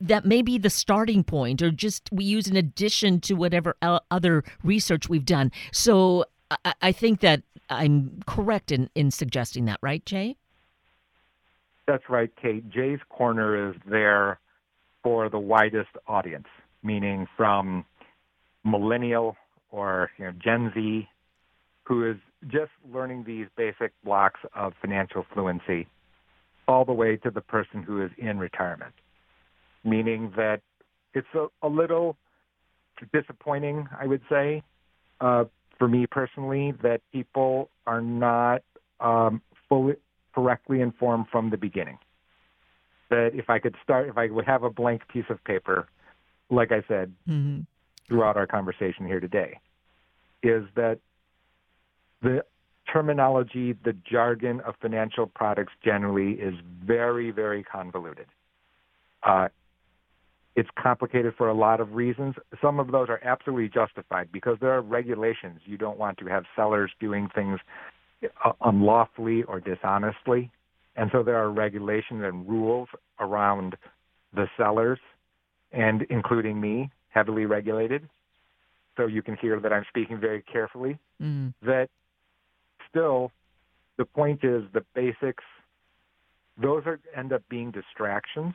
that 0.00 0.24
may 0.24 0.40
be 0.40 0.56
the 0.56 0.70
starting 0.70 1.24
point, 1.24 1.60
or 1.60 1.72
just 1.72 2.08
we 2.12 2.24
use 2.24 2.46
in 2.46 2.56
addition 2.56 3.20
to 3.20 3.34
whatever 3.34 3.74
other 4.10 4.44
research 4.62 5.08
we've 5.08 5.24
done. 5.24 5.50
So 5.72 6.24
I, 6.64 6.74
I 6.82 6.92
think 6.92 7.20
that 7.20 7.42
I'm 7.70 8.22
correct 8.26 8.70
in, 8.70 8.90
in 8.94 9.10
suggesting 9.10 9.64
that, 9.66 9.78
right, 9.82 10.04
Jae? 10.04 10.36
That's 11.86 12.04
right, 12.08 12.30
Kate. 12.40 12.68
Jay's 12.70 13.00
Corner 13.08 13.70
is 13.70 13.76
there 13.86 14.38
for 15.02 15.28
the 15.28 15.38
widest 15.38 15.90
audience, 16.06 16.46
meaning 16.82 17.26
from 17.36 17.84
millennial 18.64 19.36
or 19.70 20.10
you 20.18 20.26
know, 20.26 20.32
Gen 20.42 20.70
Z, 20.74 21.08
who 21.84 22.08
is 22.08 22.16
just 22.48 22.70
learning 22.92 23.24
these 23.24 23.46
basic 23.56 23.92
blocks 24.04 24.40
of 24.54 24.74
financial 24.80 25.26
fluency, 25.32 25.88
all 26.68 26.84
the 26.84 26.92
way 26.92 27.16
to 27.16 27.30
the 27.30 27.40
person 27.40 27.82
who 27.82 28.02
is 28.02 28.10
in 28.18 28.38
retirement, 28.38 28.94
meaning 29.84 30.32
that 30.36 30.60
it's 31.14 31.26
a, 31.34 31.46
a 31.62 31.68
little 31.68 32.16
disappointing, 33.12 33.88
I 33.98 34.06
would 34.06 34.22
say, 34.28 34.62
uh, 35.20 35.44
for 35.82 35.88
me 35.88 36.06
personally 36.06 36.72
that 36.80 37.00
people 37.12 37.68
are 37.88 38.00
not 38.00 38.62
um, 39.00 39.42
fully 39.68 39.94
correctly 40.32 40.80
informed 40.80 41.26
from 41.32 41.50
the 41.50 41.56
beginning. 41.56 41.98
That 43.10 43.32
if 43.34 43.50
I 43.50 43.58
could 43.58 43.74
start, 43.82 44.08
if 44.08 44.16
I 44.16 44.28
would 44.28 44.44
have 44.44 44.62
a 44.62 44.70
blank 44.70 45.02
piece 45.08 45.24
of 45.28 45.42
paper, 45.42 45.88
like 46.50 46.70
I 46.70 46.84
said 46.86 47.12
mm-hmm. 47.28 47.62
throughout 48.06 48.36
our 48.36 48.46
conversation 48.46 49.08
here 49.08 49.18
today, 49.18 49.58
is 50.44 50.62
that 50.76 51.00
the 52.22 52.44
terminology, 52.92 53.74
the 53.84 53.96
jargon 54.08 54.60
of 54.60 54.76
financial 54.80 55.26
products 55.26 55.72
generally 55.84 56.34
is 56.34 56.54
very, 56.84 57.32
very 57.32 57.64
convoluted. 57.64 58.26
Uh, 59.24 59.48
it's 60.54 60.68
complicated 60.80 61.34
for 61.36 61.48
a 61.48 61.54
lot 61.54 61.80
of 61.80 61.94
reasons. 61.94 62.34
Some 62.60 62.78
of 62.78 62.90
those 62.90 63.08
are 63.08 63.20
absolutely 63.24 63.68
justified 63.68 64.28
because 64.32 64.58
there 64.60 64.72
are 64.72 64.82
regulations. 64.82 65.60
You 65.64 65.78
don't 65.78 65.98
want 65.98 66.18
to 66.18 66.26
have 66.26 66.44
sellers 66.54 66.90
doing 67.00 67.28
things 67.34 67.58
unlawfully 68.60 69.42
or 69.44 69.60
dishonestly. 69.60 70.50
And 70.94 71.10
so 71.10 71.22
there 71.22 71.36
are 71.36 71.50
regulations 71.50 72.22
and 72.22 72.46
rules 72.46 72.88
around 73.18 73.76
the 74.34 74.46
sellers 74.56 74.98
and 75.72 76.02
including 76.10 76.60
me, 76.60 76.90
heavily 77.08 77.46
regulated. 77.46 78.08
So 78.96 79.06
you 79.06 79.22
can 79.22 79.36
hear 79.36 79.58
that 79.58 79.72
I'm 79.72 79.84
speaking 79.88 80.20
very 80.20 80.42
carefully. 80.42 80.98
Mm. 81.20 81.54
That 81.62 81.88
still, 82.90 83.32
the 83.96 84.04
point 84.04 84.44
is 84.44 84.64
the 84.74 84.84
basics. 84.94 85.44
Those 86.60 86.82
are 86.84 87.00
end 87.16 87.32
up 87.32 87.42
being 87.48 87.70
distractions, 87.70 88.52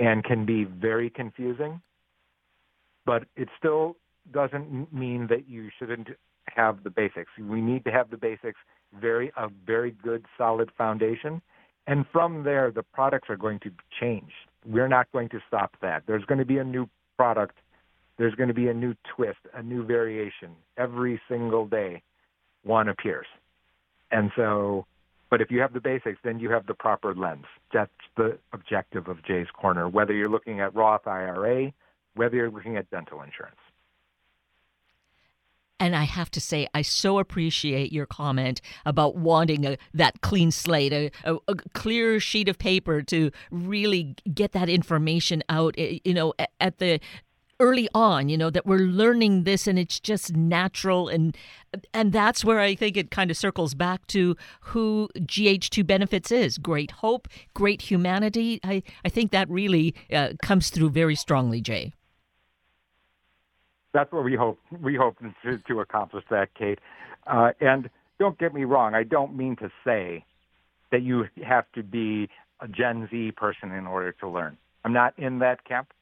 and 0.00 0.24
can 0.24 0.46
be 0.46 0.64
very 0.64 1.10
confusing. 1.10 1.80
But 3.04 3.24
it 3.36 3.48
still 3.58 3.96
doesn't 4.32 4.92
mean 4.92 5.26
that 5.28 5.48
you 5.48 5.68
shouldn't 5.78 6.08
have 6.46 6.82
the 6.82 6.90
basics. 6.90 7.30
We 7.38 7.60
need 7.60 7.84
to 7.84 7.92
have 7.92 8.10
the 8.10 8.16
basics, 8.16 8.58
very 8.98 9.30
a 9.36 9.48
very 9.66 9.92
good 10.02 10.24
solid 10.36 10.70
foundation, 10.76 11.42
and 11.86 12.04
from 12.12 12.42
there 12.42 12.70
the 12.70 12.82
products 12.82 13.28
are 13.28 13.36
going 13.36 13.60
to 13.60 13.70
change. 14.00 14.32
We're 14.66 14.88
not 14.88 15.10
going 15.12 15.28
to 15.30 15.40
stop 15.46 15.76
that. 15.82 16.02
There's 16.06 16.24
going 16.24 16.38
to 16.38 16.44
be 16.44 16.58
a 16.58 16.64
new 16.64 16.88
product. 17.16 17.58
There's 18.18 18.34
going 18.34 18.48
to 18.48 18.54
be 18.54 18.68
a 18.68 18.74
new 18.74 18.94
twist, 19.14 19.38
a 19.54 19.62
new 19.62 19.84
variation 19.84 20.50
every 20.76 21.20
single 21.28 21.66
day. 21.66 22.02
One 22.64 22.88
appears, 22.88 23.26
and 24.10 24.30
so. 24.34 24.86
But 25.30 25.40
if 25.40 25.50
you 25.50 25.60
have 25.60 25.72
the 25.72 25.80
basics, 25.80 26.18
then 26.24 26.40
you 26.40 26.50
have 26.50 26.66
the 26.66 26.74
proper 26.74 27.14
lens. 27.14 27.46
That's 27.72 27.90
the 28.16 28.36
objective 28.52 29.06
of 29.08 29.22
Jay's 29.24 29.46
Corner. 29.52 29.88
Whether 29.88 30.12
you're 30.12 30.28
looking 30.28 30.60
at 30.60 30.74
Roth 30.74 31.06
IRA, 31.06 31.72
whether 32.14 32.36
you're 32.36 32.50
looking 32.50 32.76
at 32.76 32.90
dental 32.90 33.22
insurance. 33.22 33.56
And 35.78 35.96
I 35.96 36.04
have 36.04 36.30
to 36.32 36.40
say, 36.40 36.68
I 36.74 36.82
so 36.82 37.18
appreciate 37.18 37.90
your 37.90 38.04
comment 38.04 38.60
about 38.84 39.16
wanting 39.16 39.64
a, 39.64 39.78
that 39.94 40.20
clean 40.20 40.50
slate, 40.50 40.92
a, 40.92 41.10
a, 41.24 41.36
a, 41.48 41.54
clear 41.72 42.20
sheet 42.20 42.50
of 42.50 42.58
paper 42.58 43.00
to 43.00 43.30
really 43.50 44.14
get 44.34 44.52
that 44.52 44.68
information 44.68 45.42
out. 45.48 45.74
Eh, 45.78 46.00
you 46.04 46.12
know, 46.12 46.34
at 46.60 46.78
the 46.78 47.00
early 47.60 47.88
on 47.94 48.28
you 48.28 48.36
know 48.36 48.50
that 48.50 48.66
we're 48.66 48.78
learning 48.78 49.44
this 49.44 49.66
and 49.66 49.78
it's 49.78 50.00
just 50.00 50.34
natural 50.34 51.08
and 51.08 51.36
and 51.94 52.12
that's 52.12 52.44
where 52.44 52.58
i 52.58 52.74
think 52.74 52.96
it 52.96 53.10
kind 53.10 53.30
of 53.30 53.36
circles 53.36 53.74
back 53.74 54.06
to 54.06 54.36
who 54.60 55.08
gh2 55.18 55.86
benefits 55.86 56.32
is 56.32 56.58
great 56.58 56.90
hope 56.90 57.28
great 57.54 57.82
humanity 57.82 58.58
i 58.64 58.82
i 59.04 59.08
think 59.08 59.30
that 59.30 59.48
really 59.48 59.94
uh, 60.12 60.30
comes 60.42 60.70
through 60.70 60.90
very 60.90 61.14
strongly 61.14 61.62
jae 61.62 61.92
that's 63.92 64.12
what 64.12 64.24
we 64.24 64.36
hope 64.36 64.58
we 64.80 64.94
hope 64.94 65.16
to, 65.42 65.58
to 65.58 65.80
accomplish 65.80 66.24
that, 66.30 66.54
Kate. 66.54 66.78
Uh, 67.26 67.50
and 67.60 67.90
don't 68.18 68.38
get 68.38 68.54
me 68.54 68.64
wrong, 68.64 68.94
I 68.94 69.02
don't 69.02 69.36
mean 69.36 69.56
to 69.56 69.70
say 69.84 70.24
that 70.92 71.02
you 71.02 71.26
have 71.44 71.64
to 71.74 71.82
be 71.82 72.28
a 72.60 72.68
Gen 72.68 73.08
Z 73.10 73.32
person 73.32 73.72
in 73.72 73.86
order 73.86 74.12
to 74.12 74.28
learn. 74.28 74.56
I'm 74.84 74.92
not 74.92 75.18
in 75.18 75.38
that 75.40 75.64
camp. 75.64 75.92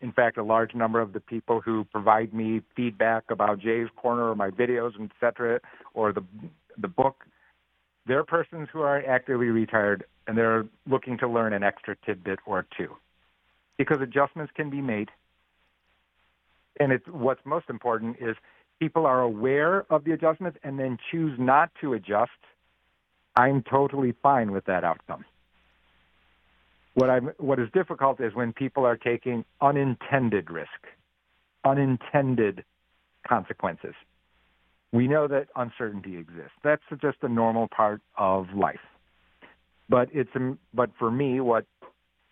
In 0.00 0.12
fact, 0.12 0.38
a 0.38 0.42
large 0.42 0.74
number 0.74 1.00
of 1.00 1.12
the 1.12 1.20
people 1.20 1.60
who 1.60 1.84
provide 1.84 2.32
me 2.32 2.62
feedback 2.76 3.24
about 3.30 3.58
Jay's 3.58 3.88
Corner 3.96 4.30
or 4.30 4.34
my 4.34 4.50
videos, 4.50 4.92
et 5.00 5.10
cetera, 5.20 5.60
or 5.94 6.12
the 6.12 6.24
the 6.76 6.88
book, 6.88 7.24
they're 8.06 8.24
persons 8.24 8.68
who 8.72 8.80
are 8.80 9.04
actively 9.04 9.48
retired 9.48 10.04
and 10.26 10.38
they're 10.38 10.64
looking 10.86 11.18
to 11.18 11.26
learn 11.26 11.52
an 11.52 11.62
extra 11.64 11.96
tidbit 12.06 12.38
or 12.46 12.64
two, 12.76 12.96
because 13.76 14.00
adjustments 14.00 14.52
can 14.54 14.70
be 14.70 14.80
made 14.80 15.10
and 16.80 16.92
it's 16.92 17.06
what's 17.08 17.40
most 17.44 17.68
important 17.68 18.16
is 18.20 18.36
people 18.78 19.06
are 19.06 19.20
aware 19.20 19.84
of 19.90 20.04
the 20.04 20.12
adjustments 20.12 20.58
and 20.62 20.78
then 20.78 20.96
choose 21.10 21.36
not 21.38 21.70
to 21.80 21.94
adjust. 21.94 22.30
I'm 23.36 23.62
totally 23.62 24.14
fine 24.22 24.52
with 24.52 24.64
that 24.66 24.84
outcome. 24.84 25.24
What 26.98 27.10
I'm 27.10 27.30
what 27.38 27.60
is 27.60 27.68
difficult 27.72 28.20
is 28.20 28.34
when 28.34 28.52
people 28.52 28.84
are 28.84 28.96
taking 28.96 29.44
unintended 29.60 30.50
risk, 30.50 30.88
unintended 31.64 32.64
consequences. 33.24 33.94
We 34.90 35.06
know 35.06 35.28
that 35.28 35.46
uncertainty 35.54 36.16
exists. 36.16 36.58
That's 36.64 36.82
just 37.00 37.18
a 37.22 37.28
normal 37.28 37.68
part 37.68 38.00
of 38.16 38.46
life. 38.52 38.80
But 39.88 40.08
it's 40.12 40.30
um, 40.34 40.58
but 40.74 40.90
for 40.98 41.08
me, 41.08 41.38
what 41.38 41.66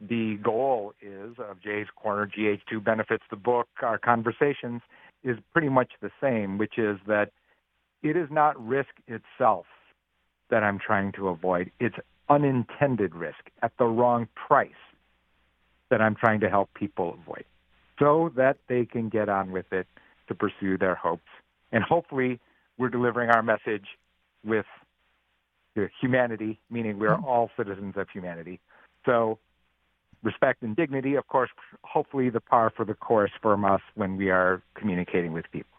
the 0.01 0.37
goal 0.43 0.95
is 1.01 1.37
of 1.39 1.63
Jay's 1.63 1.87
Corner, 1.95 2.29
GH2 2.37 2.83
benefits 2.83 3.23
the 3.31 3.37
book, 3.37 3.69
our 3.85 3.99
conversations 3.99 4.83
is 5.23 5.37
pretty 5.53 5.69
much 5.69 5.93
the 6.03 6.11
same, 6.21 6.59
which 6.59 6.77
is 6.77 6.99
that 7.07 7.31
it 8.03 8.17
is 8.17 8.27
not 8.33 8.61
risk 8.61 8.91
itself 9.07 9.67
that 10.51 10.65
I'm 10.65 10.81
trying 10.81 11.13
to 11.13 11.29
avoid. 11.29 11.71
It's 11.79 11.97
unintended 12.29 13.15
risk 13.15 13.51
at 13.63 13.73
the 13.79 13.85
wrong 13.85 14.29
price 14.35 14.71
that 15.91 16.01
I'm 16.01 16.15
trying 16.15 16.41
to 16.41 16.49
help 16.49 16.73
people 16.75 17.17
avoid 17.21 17.45
so 17.99 18.31
that 18.37 18.59
they 18.69 18.85
can 18.85 19.09
get 19.09 19.29
on 19.29 19.53
with 19.53 19.73
it 19.73 19.87
to 20.29 20.35
pursue 20.35 20.77
their 20.77 20.95
hopes. 20.95 21.29
And 21.73 21.83
hopefully, 21.83 22.41
we're 22.79 22.89
delivering 22.89 23.31
our 23.31 23.43
message 23.43 23.87
with 24.45 24.67
humanity, 26.01 26.59
meaning 26.71 26.99
we're 26.99 27.11
mm-hmm. 27.11 27.25
all 27.25 27.51
citizens 27.57 27.95
of 27.97 28.09
humanity. 28.11 28.61
So 29.05 29.39
respect 30.23 30.63
and 30.63 30.75
dignity, 30.75 31.15
of 31.15 31.27
course, 31.29 31.51
hopefully 31.85 32.31
the 32.31 32.41
par 32.41 32.73
for 32.75 32.85
the 32.85 32.95
course 32.95 33.31
from 33.41 33.65
us 33.65 33.81
when 33.95 34.17
we 34.17 34.31
are 34.31 34.63
communicating 34.75 35.33
with 35.33 35.45
people. 35.53 35.71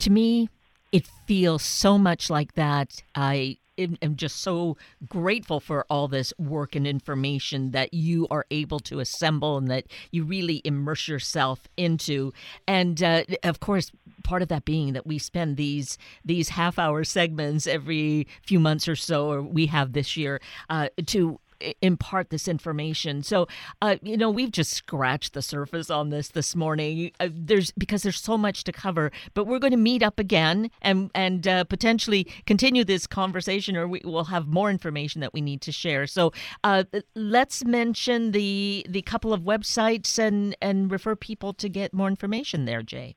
To 0.00 0.10
me, 0.10 0.48
it 0.90 1.08
feels 1.26 1.62
so 1.62 1.98
much 1.98 2.30
like 2.30 2.54
that. 2.54 3.02
I 3.14 3.58
am 3.78 4.16
just 4.16 4.42
so 4.42 4.76
grateful 5.08 5.60
for 5.60 5.86
all 5.88 6.08
this 6.08 6.32
work 6.38 6.74
and 6.74 6.86
information 6.86 7.70
that 7.72 7.94
you 7.94 8.26
are 8.30 8.46
able 8.50 8.80
to 8.80 9.00
assemble 9.00 9.56
and 9.56 9.68
that 9.68 9.86
you 10.10 10.24
really 10.24 10.60
immerse 10.64 11.08
yourself 11.08 11.68
into. 11.76 12.32
And 12.66 13.02
uh, 13.02 13.24
of 13.42 13.60
course, 13.60 13.92
part 14.24 14.42
of 14.42 14.48
that 14.48 14.64
being 14.64 14.92
that 14.92 15.06
we 15.06 15.18
spend 15.18 15.56
these 15.56 15.98
these 16.24 16.50
half 16.50 16.78
hour 16.78 17.04
segments 17.04 17.66
every 17.66 18.26
few 18.42 18.60
months 18.60 18.88
or 18.88 18.96
so, 18.96 19.30
or 19.30 19.42
we 19.42 19.66
have 19.66 19.92
this 19.92 20.16
year, 20.16 20.40
uh, 20.68 20.88
to 21.06 21.40
impart 21.82 22.30
this 22.30 22.48
information. 22.48 23.22
So, 23.22 23.46
uh, 23.82 23.96
you 24.02 24.16
know, 24.16 24.30
we've 24.30 24.50
just 24.50 24.72
scratched 24.72 25.34
the 25.34 25.42
surface 25.42 25.90
on 25.90 26.10
this 26.10 26.28
this 26.28 26.54
morning. 26.54 27.12
Uh, 27.20 27.28
there's 27.32 27.72
because 27.72 28.02
there's 28.02 28.20
so 28.20 28.38
much 28.38 28.64
to 28.64 28.72
cover, 28.72 29.10
but 29.34 29.46
we're 29.46 29.58
going 29.58 29.72
to 29.72 29.76
meet 29.76 30.02
up 30.02 30.18
again 30.18 30.70
and 30.82 31.10
and 31.14 31.46
uh, 31.46 31.64
potentially 31.64 32.24
continue 32.46 32.84
this 32.84 33.06
conversation, 33.06 33.76
or 33.76 33.88
we 33.88 34.00
will 34.04 34.24
have 34.24 34.46
more 34.46 34.70
information 34.70 35.20
that 35.20 35.32
we 35.32 35.40
need 35.40 35.60
to 35.62 35.72
share. 35.72 36.06
So, 36.06 36.32
uh, 36.64 36.84
let's 37.14 37.64
mention 37.64 38.32
the 38.32 38.86
the 38.88 39.02
couple 39.02 39.32
of 39.32 39.42
websites 39.42 40.18
and 40.18 40.56
and 40.60 40.90
refer 40.90 41.16
people 41.16 41.52
to 41.54 41.68
get 41.68 41.92
more 41.92 42.08
information 42.08 42.64
there, 42.64 42.82
Jae. 42.82 43.14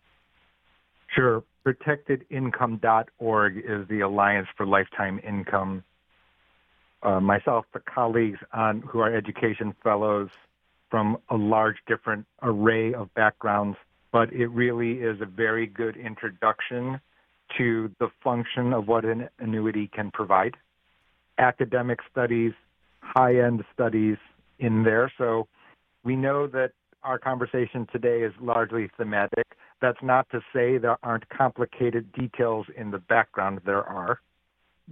Sure. 1.14 1.44
ProtectedIncome.org 1.66 3.58
is 3.58 3.88
the 3.88 4.00
Alliance 4.00 4.48
for 4.58 4.66
Lifetime 4.66 5.20
Income 5.28 5.84
uh, 7.04 7.20
myself, 7.20 7.66
the 7.74 7.80
colleagues 7.80 8.40
on 8.54 8.82
who 8.82 9.00
are 9.00 9.14
education 9.14 9.74
fellows 9.84 10.30
from 10.90 11.18
a 11.30 11.36
large 11.36 11.78
different 11.88 12.26
array 12.42 12.94
of 12.94 13.14
backgrounds, 13.14 13.78
but 14.12 14.32
it 14.34 14.48
really 14.48 14.94
is 15.00 15.22
a 15.22 15.26
very 15.26 15.66
good 15.66 15.96
introduction 15.96 17.00
to 17.58 17.90
the 18.00 18.10
function 18.24 18.74
of 18.74 18.88
what 18.88 19.06
an 19.06 19.30
annuity 19.40 19.90
can 19.94 20.12
provide. 20.12 20.56
Academic 21.38 22.00
studies, 22.12 22.54
high 23.02 23.38
end 23.38 23.64
studies 23.74 24.18
in 24.60 24.84
there. 24.84 25.12
So 25.18 25.48
we 26.04 26.16
know 26.16 26.48
that 26.48 26.72
our 27.04 27.18
conversation 27.18 27.88
today 27.92 28.22
is 28.22 28.34
largely 28.40 28.90
thematic. 28.98 29.48
That's 29.82 30.02
not 30.04 30.30
to 30.32 30.42
say 30.54 30.78
there 30.78 30.98
aren't 31.04 31.28
complicated 31.30 32.12
details 32.14 32.68
in 32.78 32.92
the 32.92 33.00
background, 33.00 33.62
there 33.66 33.84
are. 33.84 34.20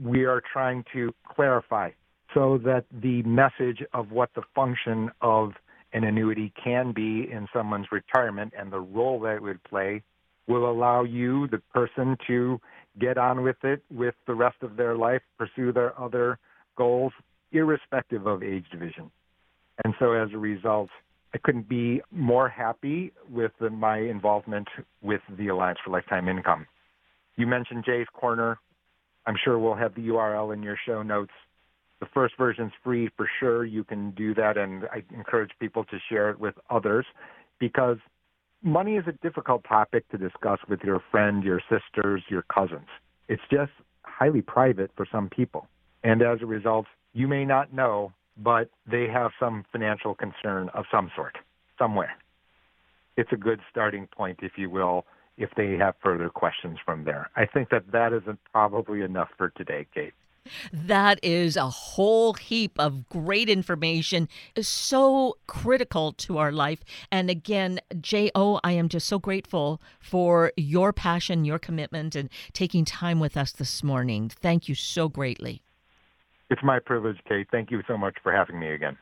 We 0.01 0.25
are 0.25 0.41
trying 0.53 0.83
to 0.93 1.13
clarify 1.27 1.91
so 2.33 2.59
that 2.63 2.85
the 2.91 3.23
message 3.23 3.83
of 3.93 4.11
what 4.11 4.29
the 4.35 4.43
function 4.53 5.11
of 5.21 5.53
an 5.93 6.03
annuity 6.03 6.53
can 6.63 6.91
be 6.91 7.27
in 7.31 7.47
someone's 7.53 7.87
retirement 7.91 8.53
and 8.57 8.71
the 8.71 8.79
role 8.79 9.19
that 9.21 9.35
it 9.35 9.41
would 9.41 9.63
play 9.63 10.03
will 10.47 10.69
allow 10.69 11.03
you, 11.03 11.47
the 11.47 11.59
person, 11.73 12.17
to 12.27 12.59
get 12.99 13.17
on 13.17 13.43
with 13.43 13.63
it 13.63 13.83
with 13.91 14.15
the 14.27 14.33
rest 14.33 14.57
of 14.61 14.77
their 14.77 14.95
life, 14.95 15.21
pursue 15.37 15.71
their 15.71 15.99
other 15.99 16.37
goals, 16.75 17.13
irrespective 17.51 18.27
of 18.27 18.43
age 18.43 18.65
division. 18.71 19.09
And 19.83 19.93
so 19.99 20.13
as 20.13 20.29
a 20.33 20.37
result, 20.37 20.89
I 21.33 21.37
couldn't 21.37 21.69
be 21.69 22.01
more 22.11 22.49
happy 22.49 23.11
with 23.29 23.51
the, 23.59 23.69
my 23.69 23.99
involvement 23.99 24.67
with 25.01 25.21
the 25.37 25.47
Alliance 25.47 25.79
for 25.83 25.91
Lifetime 25.91 26.27
Income. 26.27 26.65
You 27.37 27.47
mentioned 27.47 27.83
Jay's 27.85 28.07
Corner. 28.13 28.59
I'm 29.29 29.35
sure 29.43 29.59
we'll 29.59 29.75
have 29.75 29.93
the 29.93 30.07
URL 30.07 30.55
in 30.55 30.63
your 30.63 30.75
show 30.87 31.03
notes. 31.03 31.33
The 31.99 32.07
first 32.15 32.35
version 32.35 32.65
is 32.65 32.71
free 32.83 33.11
for 33.15 33.29
sure. 33.39 33.63
You 33.63 33.83
can 33.83 34.09
do 34.09 34.33
that, 34.33 34.57
and 34.57 34.85
I 34.85 35.03
encourage 35.13 35.51
people 35.59 35.83
to 35.83 35.99
share 36.09 36.31
it 36.31 36.39
with 36.39 36.55
others 36.71 37.05
because 37.59 37.97
money 38.63 38.95
is 38.95 39.03
a 39.05 39.11
difficult 39.11 39.63
topic 39.69 40.09
to 40.09 40.17
discuss 40.17 40.57
with 40.67 40.79
your 40.83 41.03
friend, 41.11 41.43
your 41.43 41.61
sisters, 41.69 42.23
your 42.27 42.41
cousins. 42.41 42.87
It's 43.27 43.43
just 43.51 43.71
highly 44.01 44.41
private 44.41 44.89
for 44.97 45.05
some 45.11 45.29
people. 45.29 45.67
And 46.03 46.23
as 46.23 46.39
a 46.41 46.47
result, 46.47 46.87
you 47.13 47.27
may 47.27 47.45
not 47.45 47.71
know, 47.71 48.11
but 48.35 48.71
they 48.91 49.05
have 49.13 49.29
some 49.39 49.63
financial 49.71 50.15
concern 50.15 50.69
of 50.73 50.85
some 50.89 51.11
sort. 51.15 51.37
somewhere. 51.77 52.15
It's 53.15 53.31
a 53.31 53.37
good 53.37 53.59
starting 53.69 54.07
point, 54.07 54.39
if 54.41 54.53
you 54.57 54.71
will, 54.71 55.05
if 55.39 55.49
they 55.55 55.77
have 55.77 55.95
further 56.03 56.29
questions 56.29 56.77
from 56.85 57.05
there. 57.05 57.31
I 57.35 57.45
think 57.45 57.69
that 57.69 57.91
that 57.91 58.13
isn't 58.13 58.39
probably 58.51 59.01
enough 59.01 59.29
for 59.37 59.49
today, 59.49 59.87
Kate. 59.93 60.13
That 60.73 61.19
is 61.23 61.55
a 61.55 61.69
whole 61.69 62.33
heap 62.33 62.77
of 62.79 63.07
great 63.09 63.49
information, 63.49 64.27
so 64.59 65.37
critical 65.47 66.13
to 66.13 66.37
our 66.37 66.51
life. 66.51 66.83
And 67.11 67.29
again, 67.29 67.79
J.O., 67.99 68.59
I 68.63 68.73
am 68.73 68.89
just 68.89 69.07
so 69.07 69.19
grateful 69.19 69.81
for 69.99 70.51
your 70.57 70.91
passion, 70.91 71.45
your 71.45 71.59
commitment, 71.59 72.15
and 72.15 72.29
taking 72.53 72.83
time 72.85 73.19
with 73.19 73.37
us 73.37 73.51
this 73.51 73.83
morning. 73.83 74.29
Thank 74.29 74.67
you 74.67 74.75
so 74.75 75.07
greatly. 75.07 75.61
It's 76.49 76.63
my 76.63 76.79
privilege, 76.79 77.17
Kate. 77.27 77.47
Thank 77.51 77.69
you 77.69 77.81
so 77.87 77.97
much 77.97 78.15
for 78.23 78.31
having 78.31 78.59
me 78.59 78.71
again. 78.71 78.97